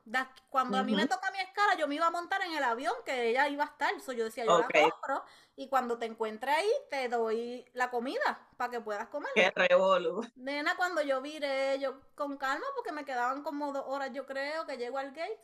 Cuando 0.49 0.77
a 0.77 0.83
mí 0.83 0.95
me 0.95 1.07
toca 1.07 1.29
mi 1.31 1.39
escala, 1.39 1.75
yo 1.75 1.89
me 1.89 1.95
iba 1.95 2.07
a 2.07 2.11
montar 2.11 2.41
en 2.43 2.53
el 2.53 2.63
avión 2.63 2.93
que 3.03 3.31
ella 3.31 3.49
iba 3.49 3.65
a 3.65 3.67
estar. 3.67 3.99
So, 3.99 4.13
yo 4.13 4.23
decía, 4.23 4.45
yo 4.45 4.59
la 4.59 4.69
compro 4.69 5.25
y 5.55 5.69
cuando 5.69 5.97
te 5.97 6.05
encuentre 6.05 6.51
ahí, 6.51 6.69
te 6.89 7.07
doy 7.07 7.65
la 7.73 7.89
comida 7.89 8.49
para 8.57 8.71
que 8.71 8.81
puedas 8.81 9.07
comer. 9.07 9.31
Qué 9.35 9.51
revolú. 9.51 10.21
Nena, 10.35 10.75
cuando 10.75 11.01
yo 11.01 11.21
viré, 11.21 11.79
yo 11.79 12.01
con 12.15 12.37
calma, 12.37 12.65
porque 12.75 12.91
me 12.91 13.05
quedaban 13.05 13.41
como 13.41 13.71
dos 13.71 13.85
horas, 13.87 14.11
yo 14.11 14.25
creo, 14.25 14.65
que 14.65 14.77
llego 14.77 14.97
al 14.97 15.11
gate, 15.11 15.39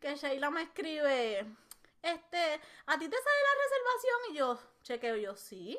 que 0.00 0.16
Sheila 0.16 0.50
me 0.50 0.62
escribe, 0.62 1.46
este, 2.02 2.60
¿a 2.86 2.98
ti 2.98 3.08
te 3.08 3.16
sale 3.16 3.38
la 3.48 3.62
reservación? 3.62 4.18
Y 4.30 4.34
yo, 4.34 4.58
chequeo, 4.82 5.16
yo, 5.16 5.36
sí. 5.36 5.78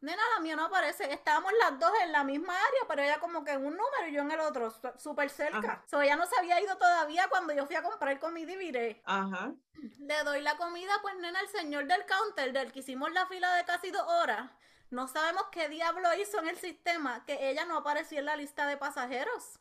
Nena, 0.00 0.22
la 0.36 0.40
mía 0.40 0.54
no 0.54 0.66
aparece. 0.66 1.12
Estábamos 1.12 1.52
las 1.58 1.78
dos 1.78 1.90
en 2.04 2.12
la 2.12 2.22
misma 2.22 2.54
área, 2.54 2.80
pero 2.86 3.02
ella 3.02 3.18
como 3.18 3.44
que 3.44 3.52
en 3.52 3.66
un 3.66 3.76
número 3.76 4.06
y 4.08 4.12
yo 4.12 4.22
en 4.22 4.30
el 4.30 4.40
otro, 4.40 4.72
súper 4.96 5.28
cerca. 5.28 5.58
Ajá. 5.58 5.84
So, 5.86 6.00
ella 6.00 6.14
no 6.14 6.24
se 6.24 6.38
había 6.38 6.60
ido 6.60 6.76
todavía 6.78 7.26
cuando 7.28 7.52
yo 7.52 7.66
fui 7.66 7.74
a 7.74 7.82
comprar 7.82 8.18
comida 8.20 8.52
y 8.52 8.56
viré. 8.56 9.02
Ajá. 9.04 9.52
Le 9.98 10.24
doy 10.24 10.40
la 10.40 10.56
comida, 10.56 10.92
pues 11.02 11.14
nena, 11.16 11.40
el 11.40 11.48
señor 11.48 11.86
del 11.86 12.04
counter, 12.06 12.52
del 12.52 12.72
que 12.72 12.80
hicimos 12.80 13.12
la 13.12 13.26
fila 13.26 13.54
de 13.54 13.64
casi 13.64 13.90
dos 13.90 14.02
horas, 14.06 14.50
no 14.90 15.06
sabemos 15.06 15.44
qué 15.52 15.68
diablo 15.68 16.08
hizo 16.14 16.38
en 16.38 16.48
el 16.48 16.56
sistema 16.56 17.24
que 17.26 17.50
ella 17.50 17.64
no 17.66 17.76
apareció 17.76 18.18
en 18.18 18.24
la 18.24 18.36
lista 18.36 18.66
de 18.66 18.76
pasajeros. 18.76 19.60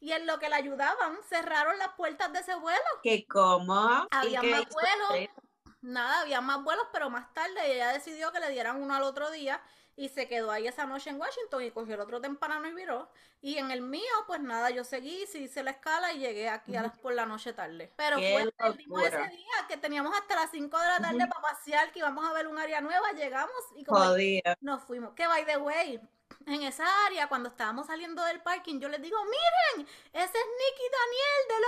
Y 0.00 0.12
en 0.12 0.26
lo 0.26 0.38
que 0.38 0.48
la 0.48 0.56
ayudaban, 0.56 1.18
cerraron 1.28 1.76
las 1.78 1.94
puertas 1.94 2.32
de 2.32 2.38
ese 2.38 2.54
vuelo. 2.54 2.78
¿Qué 3.02 3.26
cómo? 3.26 4.06
¿Y 4.12 4.16
Había 4.16 4.42
más 4.42 4.68
vuelos. 4.68 5.28
Nada, 5.80 6.20
había 6.20 6.40
más 6.40 6.62
vuelos, 6.62 6.86
pero 6.92 7.10
más 7.10 7.32
tarde 7.34 7.72
ella 7.72 7.92
decidió 7.92 8.30
que 8.30 8.40
le 8.40 8.50
dieran 8.50 8.80
uno 8.80 8.94
al 8.94 9.02
otro 9.02 9.30
día 9.30 9.60
y 9.98 10.08
se 10.10 10.28
quedó 10.28 10.52
ahí 10.52 10.68
esa 10.68 10.86
noche 10.86 11.10
en 11.10 11.20
Washington 11.20 11.60
y 11.64 11.72
cogió 11.72 11.96
el 11.96 12.00
otro 12.00 12.20
temprano 12.20 12.68
y 12.68 12.72
viró. 12.72 13.10
Y 13.40 13.58
en 13.58 13.72
el 13.72 13.82
mío, 13.82 14.02
pues 14.28 14.40
nada, 14.40 14.70
yo 14.70 14.84
seguí, 14.84 15.26
sí 15.26 15.38
hice 15.40 15.64
la 15.64 15.72
escala 15.72 16.12
y 16.12 16.20
llegué 16.20 16.48
aquí 16.48 16.76
a 16.76 16.82
las 16.82 16.96
por 16.98 17.14
la 17.14 17.26
noche 17.26 17.52
tarde. 17.52 17.92
Pero 17.96 18.16
Qué 18.16 18.38
fue 18.40 18.52
perdimos 18.52 19.02
ese 19.02 19.28
día 19.28 19.66
que 19.66 19.76
teníamos 19.76 20.16
hasta 20.16 20.36
las 20.36 20.52
5 20.52 20.78
de 20.78 20.86
la 20.86 21.00
tarde 21.00 21.26
para 21.26 21.40
pasear, 21.40 21.90
que 21.90 21.98
íbamos 21.98 22.24
a 22.24 22.32
ver 22.32 22.46
un 22.46 22.56
área 22.58 22.80
nueva, 22.80 23.10
llegamos 23.10 23.50
y 23.74 23.84
como 23.84 23.98
nos 24.60 24.82
fuimos. 24.84 25.14
Que 25.14 25.26
by 25.26 25.44
the 25.44 25.56
way, 25.56 26.00
en 26.46 26.62
esa 26.62 26.86
área, 27.06 27.28
cuando 27.28 27.48
estábamos 27.48 27.88
saliendo 27.88 28.22
del 28.22 28.40
parking, 28.40 28.78
yo 28.78 28.88
les 28.88 29.02
digo, 29.02 29.18
miren, 29.24 29.88
ese 30.12 30.24
es 30.24 30.32
Nicky 30.32 30.84
Daniel 30.92 31.48
de 31.48 31.58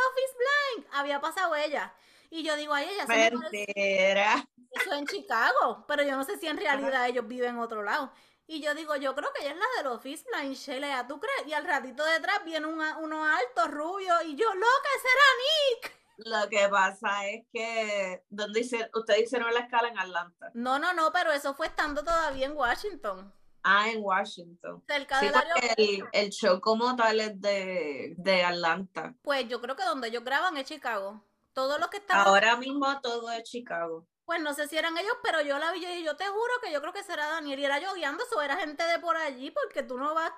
había 0.92 1.20
pasado 1.20 1.56
ella. 1.56 1.92
Y 2.30 2.42
yo 2.44 2.56
digo, 2.56 2.72
ay, 2.74 2.88
ella 2.88 3.06
se 3.06 3.12
me 3.12 4.46
eso 4.72 4.92
en 4.92 5.06
Chicago, 5.06 5.84
pero 5.88 6.02
yo 6.04 6.16
no 6.16 6.24
sé 6.24 6.38
si 6.38 6.46
en 6.46 6.56
realidad 6.56 7.08
ellos 7.08 7.26
viven 7.26 7.50
en 7.50 7.58
otro 7.58 7.82
lado. 7.82 8.12
Y 8.46 8.60
yo 8.60 8.74
digo, 8.74 8.96
yo 8.96 9.14
creo 9.14 9.32
que 9.32 9.42
ella 9.42 9.52
es 9.52 9.58
la 9.58 9.64
del 9.76 9.92
Office 9.92 10.24
Line, 10.32 10.54
Sheila, 10.54 11.06
¿tú 11.06 11.20
crees? 11.20 11.46
Y 11.46 11.52
al 11.52 11.64
ratito 11.64 12.04
detrás 12.04 12.44
viene 12.44 12.66
un, 12.66 12.80
uno 12.80 13.24
alto, 13.24 13.68
rubio, 13.68 14.14
y 14.24 14.36
yo, 14.36 14.52
loca, 14.54 14.88
ese 14.96 15.08
era 15.08 15.88
Nick. 15.88 16.00
Lo 16.18 16.48
que 16.48 16.68
pasa 16.68 17.28
es 17.28 17.46
que, 17.52 18.24
¿dónde 18.28 18.60
hicieron? 18.60 18.90
Ustedes 18.94 19.22
hicieron 19.22 19.52
la 19.54 19.60
escala 19.60 19.88
en 19.88 19.98
Atlanta. 19.98 20.50
No, 20.54 20.78
no, 20.78 20.92
no, 20.92 21.12
pero 21.12 21.32
eso 21.32 21.54
fue 21.54 21.66
estando 21.66 22.04
todavía 22.04 22.46
en 22.46 22.56
Washington, 22.56 23.32
Ah, 23.62 23.90
en 23.90 24.02
Washington. 24.02 24.82
cerca 24.86 25.20
Sí, 25.20 25.26
del 25.26 25.34
el, 25.76 26.04
el 26.12 26.30
show 26.30 26.60
como 26.60 26.96
tal 26.96 27.20
es 27.20 27.40
de, 27.40 28.14
de 28.16 28.42
Atlanta. 28.42 29.14
Pues 29.22 29.48
yo 29.48 29.60
creo 29.60 29.76
que 29.76 29.84
donde 29.84 30.08
ellos 30.08 30.24
graban 30.24 30.56
es 30.56 30.66
Chicago. 30.66 31.22
Todos 31.52 31.78
los 31.80 31.88
que 31.88 31.98
estaban, 31.98 32.26
Ahora 32.26 32.56
mismo 32.56 33.00
todo 33.00 33.30
es 33.30 33.42
Chicago. 33.44 34.06
pues 34.24 34.40
no 34.40 34.54
sé 34.54 34.68
si 34.68 34.76
eran 34.78 34.96
ellos, 34.96 35.16
pero 35.22 35.40
yo 35.42 35.58
la 35.58 35.72
vi 35.72 35.84
y 35.84 36.04
yo 36.04 36.16
te 36.16 36.26
juro 36.28 36.52
que 36.62 36.72
yo 36.72 36.80
creo 36.80 36.92
que 36.92 37.02
será 37.02 37.26
Daniel 37.26 37.58
y 37.58 37.64
era 37.64 37.80
yo 37.80 37.92
guiando, 37.94 38.22
eso 38.22 38.40
era 38.40 38.56
gente 38.56 38.84
de 38.84 38.98
por 39.00 39.16
allí, 39.16 39.50
porque 39.50 39.82
tú 39.82 39.98
no 39.98 40.14
vas, 40.14 40.32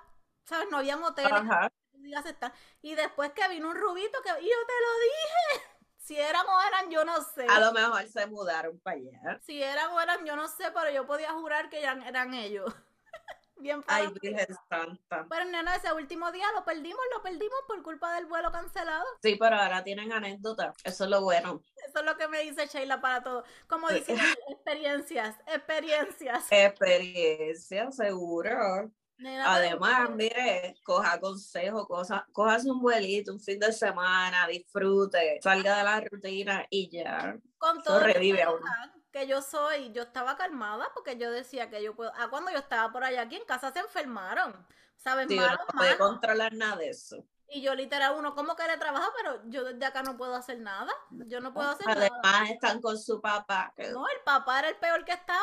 ¿sabes? 0.45 0.69
No 0.71 0.79
habían 0.79 1.03
hoteles. 1.03 1.33
Ajá. 1.33 1.71
Y 2.81 2.95
después 2.95 3.33
que 3.33 3.47
vino 3.49 3.69
un 3.69 3.77
rubito 3.77 4.19
que 4.23 4.31
y 4.31 4.49
yo 4.49 4.57
te 4.67 4.81
lo 4.81 5.01
dije. 5.01 5.69
Si 6.03 6.19
eran 6.19 6.45
o 6.45 6.61
eran, 6.63 6.91
yo 6.91 7.05
no 7.05 7.23
sé. 7.23 7.47
A 7.49 7.61
lo 7.61 7.73
mejor 7.73 8.09
se 8.09 8.27
mudaron 8.27 8.77
para 8.81 8.97
allá. 8.97 9.41
Si 9.41 9.63
eran 9.63 9.93
o 9.93 10.01
eran, 10.01 10.27
yo 10.27 10.35
no 10.35 10.49
sé, 10.49 10.65
pero 10.75 10.91
yo 10.91 11.07
podía 11.07 11.33
jurar 11.33 11.71
que 11.71 11.81
eran, 11.81 12.03
eran 12.03 12.35
ellos. 12.35 12.75
Bien 13.63 13.81
Ay, 13.87 14.09
Virgen 14.21 14.57
Santa. 14.69 15.25
Pero 15.31 15.45
nena, 15.45 15.77
ese 15.77 15.93
último 15.93 16.33
día 16.33 16.47
lo 16.53 16.65
perdimos, 16.65 17.01
lo 17.15 17.23
perdimos 17.23 17.61
por 17.69 17.81
culpa 17.83 18.17
del 18.17 18.27
vuelo 18.27 18.51
cancelado. 18.51 19.05
Sí, 19.23 19.37
pero 19.39 19.55
ahora 19.55 19.85
tienen 19.85 20.13
anécdotas. 20.13 20.75
Eso 20.83 21.05
es 21.05 21.11
lo 21.11 21.23
bueno. 21.23 21.63
Eso 21.87 22.01
es 22.01 22.05
lo 22.05 22.17
que 22.17 22.27
me 22.27 22.41
dice 22.41 22.67
Sheila 22.67 23.01
para 23.01 23.23
todo. 23.23 23.45
Como 23.69 23.89
dicen, 23.89 24.17
experiencias, 24.49 25.37
experiencias. 25.47 26.47
Experiencia, 26.51 27.93
seguro. 27.93 28.91
Nena, 29.19 29.55
Además, 29.55 30.11
mire, 30.11 30.75
coja 30.83 31.21
consejo, 31.21 31.87
cosa, 31.87 32.27
cojas 32.33 32.65
un 32.65 32.81
vuelito, 32.81 33.33
un 33.33 33.39
fin 33.39 33.61
de 33.61 33.73
semana, 33.73 34.49
disfrute, 34.49 35.39
salga 35.41 35.79
de 35.79 35.85
la 35.85 36.01
rutina 36.01 36.67
y 36.69 36.91
ya. 36.91 37.39
con 37.57 37.77
eso 37.79 37.85
todo 37.85 38.01
que 38.01 38.15
revive 38.15 38.43
a 38.43 38.51
uno. 38.51 38.67
Que 39.13 39.27
yo 39.27 39.43
soy, 39.43 39.93
yo 39.93 40.03
estaba 40.03 40.37
calmada 40.37 40.89
porque 40.95 41.17
yo 41.17 41.31
decía 41.31 41.69
que 41.71 41.83
yo 41.83 41.95
puedo. 41.95 42.13
Ah, 42.17 42.29
cuando 42.31 42.51
yo 42.51 42.59
estaba 42.59 42.91
por 42.93 43.05
allá 43.05 43.23
aquí 43.23 43.37
en 43.37 43.45
casa 43.45 43.71
se 43.73 43.81
enfermaron. 43.81 44.67
¿Sabes? 44.97 45.27
Sí, 45.29 45.35
uno 45.37 45.47
Malos, 45.47 45.61
no 45.73 45.79
puede 45.79 45.99
controlar 45.99 46.53
nada 46.55 46.77
de 46.77 46.89
eso. 46.91 47.25
Y 47.49 47.61
yo 47.61 47.75
literal, 47.75 48.15
uno 48.17 48.35
como 48.35 48.57
que 48.57 48.67
le 48.67 48.79
trabaja, 48.79 49.11
pero 49.17 49.43
yo 49.47 49.65
desde 49.65 49.85
acá 49.85 50.03
no 50.03 50.17
puedo 50.17 50.35
hacer 50.35 50.59
nada. 50.61 50.93
Yo 51.11 51.41
no 51.41 51.53
puedo 51.53 51.71
hacer 51.71 51.87
nada. 51.87 52.09
Además, 52.23 52.51
están 52.51 52.81
con 52.81 52.99
su 52.99 53.21
papá. 53.21 53.73
que- 53.77 53.89
No, 53.91 54.09
el 54.09 54.21
papá 54.25 54.61
era 54.61 54.69
el 54.71 54.77
peor 54.77 55.05
que 55.05 55.13
estaba. 55.13 55.43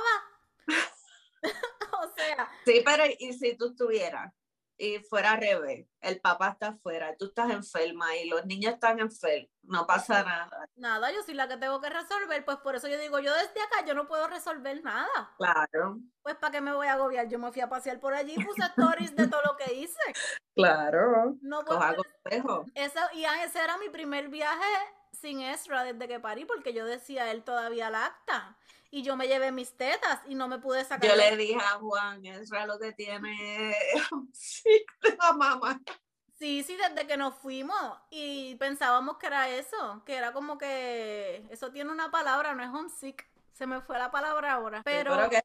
o 2.01 2.13
sea, 2.15 2.49
Sí, 2.65 2.81
pero 2.85 3.03
¿y 3.19 3.33
si 3.33 3.55
tú 3.57 3.67
estuvieras? 3.71 4.33
Y 4.81 4.99
fuera 4.99 5.33
al 5.33 5.41
revés, 5.41 5.85
el 5.99 6.21
papá 6.21 6.51
está 6.51 6.69
afuera, 6.69 7.13
tú 7.17 7.25
estás 7.25 7.51
enferma 7.51 8.15
y 8.15 8.29
los 8.29 8.45
niños 8.45 8.75
están 8.75 8.97
enfermos, 9.01 9.49
no 9.63 9.85
pasa 9.85 10.23
nada. 10.23 10.69
nada, 10.77 11.11
yo 11.11 11.21
soy 11.21 11.33
la 11.33 11.49
que 11.49 11.57
tengo 11.57 11.81
que 11.81 11.89
resolver. 11.89 12.45
Pues 12.45 12.59
por 12.59 12.75
eso 12.75 12.87
yo 12.87 12.97
digo, 12.97 13.19
yo 13.19 13.33
desde 13.33 13.61
acá 13.61 13.85
yo 13.85 13.93
no 13.93 14.07
puedo 14.07 14.25
resolver 14.29 14.81
nada. 14.81 15.35
Claro, 15.37 15.99
Pues 16.21 16.37
¿para 16.37 16.51
qué 16.51 16.61
me 16.61 16.71
voy 16.71 16.87
a 16.87 16.93
agobiar? 16.93 17.27
Yo 17.27 17.39
me 17.39 17.51
fui 17.51 17.61
a 17.61 17.67
pasear 17.67 17.99
por 17.99 18.13
allí 18.13 18.35
y 18.37 18.45
puse 18.45 18.61
stories 18.61 19.13
de 19.17 19.27
todo 19.27 19.41
lo 19.41 19.57
que 19.57 19.73
hice. 19.73 19.99
claro. 20.55 21.35
No 21.41 21.65
Coja 21.65 21.95
consejo. 21.97 22.63
Eso, 22.73 23.01
y 23.15 23.25
ah, 23.25 23.43
ese 23.43 23.61
era 23.61 23.77
mi 23.79 23.89
primer 23.89 24.29
viaje 24.29 24.63
sin 25.11 25.41
Ezra 25.41 25.83
desde 25.83 26.07
que 26.07 26.21
parí, 26.21 26.45
porque 26.45 26.73
yo 26.73 26.85
decía 26.85 27.31
él 27.31 27.43
todavía 27.43 27.89
lacta. 27.89 28.57
Y 28.91 29.03
yo 29.03 29.15
me 29.15 29.27
llevé 29.27 29.51
mis 29.51 29.75
tetas 29.77 30.19
y 30.27 30.35
no 30.35 30.47
me 30.47 30.57
pude 30.57 30.83
sacar. 30.83 31.09
Yo 31.09 31.15
le 31.15 31.37
dije 31.37 31.55
a 31.55 31.77
Juan, 31.79 32.25
es 32.25 32.49
lo 32.49 32.79
que 32.79 32.91
tiene 32.93 33.75
sí, 34.33 34.85
la 35.19 35.33
mamá. 35.33 35.79
Sí, 36.39 36.63
sí, 36.63 36.77
desde 36.77 37.05
que 37.05 37.17
nos 37.17 37.35
fuimos 37.35 37.99
y 38.09 38.55
pensábamos 38.55 39.17
que 39.17 39.27
era 39.27 39.49
eso, 39.49 40.01
que 40.05 40.15
era 40.15 40.31
como 40.31 40.57
que 40.57 41.45
eso 41.49 41.69
tiene 41.71 41.91
una 41.91 42.09
palabra, 42.11 42.55
no 42.55 42.63
es 42.63 42.69
homesick. 42.69 43.29
Se 43.51 43.67
me 43.67 43.81
fue 43.81 43.97
la 43.99 44.09
palabra 44.09 44.53
ahora. 44.53 44.81
Pero 44.85 45.29
que 45.29 45.41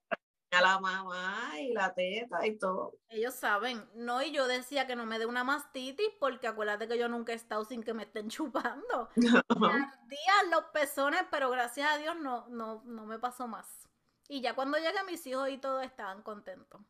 a 0.55 0.61
la 0.61 0.79
mamá 0.79 1.53
y 1.61 1.73
la 1.73 1.93
teta 1.95 2.47
y 2.47 2.59
todo. 2.59 2.95
ellos 3.09 3.35
saben, 3.35 3.89
no, 3.95 4.23
y 4.23 4.33
yo 4.33 4.47
decía 4.47 4.87
que 4.87 4.97
no 4.97 5.07
me 5.07 5.19
dé 5.19 5.27
una 5.27 5.45
mastitis 5.45 6.09
porque 6.19 6.47
acuérdate 6.47 6.89
que 6.89 6.99
yo 6.99 7.09
nunca 7.09 7.33
he 7.33 7.37
estado 7.37 7.65
sin 7.65 7.83
que 7.83 7.95
me 7.95 8.05
estén 8.05 8.29
chupando. 8.31 9.09
Me 9.17 9.69
ardían 9.69 10.51
los 10.51 10.65
pezones, 10.73 11.23
pero 11.31 11.51
gracias 11.51 11.91
a 11.91 11.99
Dios 11.99 12.17
no, 12.17 12.47
no, 12.49 12.83
no 12.85 13.07
me 13.07 13.19
pasó 13.19 13.47
más. 13.47 13.89
Y 14.29 14.41
ya 14.41 14.55
cuando 14.55 14.79
llegué 14.79 15.03
mis 15.07 15.27
hijos 15.27 15.49
y 15.51 15.59
todos 15.59 15.85
estaban 15.85 16.23
contentos. 16.23 16.81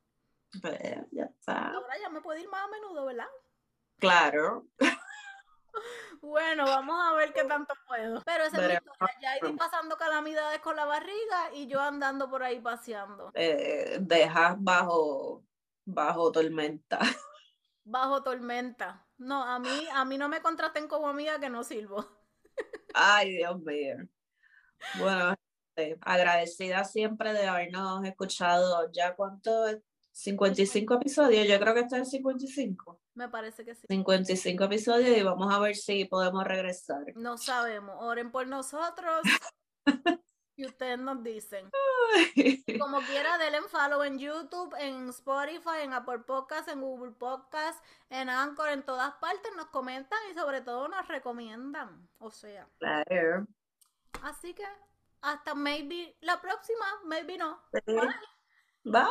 Pues, 0.61 0.81
ya 1.11 1.24
está. 1.24 1.72
Ahora 1.72 1.98
ya 2.00 2.09
me 2.09 2.20
puedo 2.20 2.38
ir 2.40 2.48
más 2.48 2.64
a 2.64 2.68
menudo, 2.68 3.07
¿verdad? 3.07 3.29
Claro. 3.98 4.66
Bueno, 6.20 6.64
vamos 6.64 6.96
a 7.00 7.14
ver 7.14 7.32
qué 7.32 7.44
tanto 7.44 7.74
puedo. 7.87 8.22
Pero 8.24 8.44
esa 8.44 8.56
es 8.56 8.68
mi 8.68 8.74
historia. 8.74 9.16
Ya 9.20 9.37
iba 9.37 9.56
pasando 9.56 9.96
calamidades 9.96 10.60
con 10.60 10.76
la 10.76 10.84
barriga 10.84 11.52
y 11.52 11.66
yo 11.66 11.80
andando 11.80 12.30
por 12.30 12.42
ahí 12.42 12.60
paseando. 12.60 13.30
Eh, 13.34 13.98
dejas 14.00 14.56
bajo, 14.58 15.44
bajo 15.84 16.32
tormenta. 16.32 16.98
Bajo 17.87 18.22
tormenta. 18.22 19.06
No, 19.18 19.44
a 19.44 19.58
mí, 19.58 19.87
a 19.92 20.06
mí 20.06 20.16
no 20.16 20.30
me 20.30 20.40
contraten 20.40 20.88
como 20.88 21.06
amiga 21.06 21.38
que 21.38 21.50
no 21.50 21.62
sirvo. 21.62 22.08
Ay, 22.94 23.37
Dios 23.37 23.60
mío. 23.60 23.96
Bueno, 24.98 25.34
eh, 25.76 25.98
agradecida 26.00 26.84
siempre 26.84 27.34
de 27.34 27.46
habernos 27.46 28.02
escuchado 28.06 28.90
ya 28.90 29.14
cuánto, 29.14 29.66
55 30.14 30.94
episodios, 30.94 31.48
yo 31.48 31.59
creo 31.59 31.74
que 31.74 31.81
este 31.81 31.96
es 31.96 32.03
el 32.03 32.07
55. 32.07 33.00
Me 33.14 33.29
parece 33.29 33.64
que 33.64 33.74
sí. 33.74 33.85
55 33.88 34.64
episodios 34.64 35.16
y 35.18 35.22
vamos 35.22 35.53
a 35.53 35.59
ver 35.59 35.74
si 35.74 36.05
podemos 36.05 36.44
regresar. 36.44 37.03
No 37.16 37.37
sabemos. 37.37 37.96
Oren 38.00 38.31
por 38.31 38.46
nosotros. 38.46 39.22
Y 40.57 40.66
ustedes 40.66 41.00
nos 41.00 41.20
dicen. 41.24 41.68
Como 42.79 43.00
quiera, 43.00 43.38
denle 43.38 43.59
en 43.59 43.64
follow 43.64 44.05
en 44.05 44.20
YouTube, 44.20 44.72
en 44.79 45.09
Spotify, 45.09 45.83
en 45.83 45.92
Apple 45.92 46.20
Podcasts, 46.20 46.70
en 46.70 46.81
Google 46.81 47.11
Podcasts, 47.11 47.83
en 48.09 48.29
Anchor, 48.29 48.68
en 48.68 48.85
todas 48.85 49.14
partes. 49.14 49.50
Nos 49.57 49.66
comentan 49.70 50.16
y 50.31 50.35
sobre 50.35 50.61
todo 50.61 50.87
nos 50.87 51.09
recomiendan. 51.09 52.09
O 52.18 52.31
sea, 52.31 52.68
Claro. 52.79 53.48
así 54.22 54.55
que 54.55 54.62
hasta 55.22 55.57
maybe 55.57 56.16
la 56.20 56.40
próxima, 56.40 56.87
maybe 57.05 57.37
no. 57.37 57.61
Bye. 58.85 59.09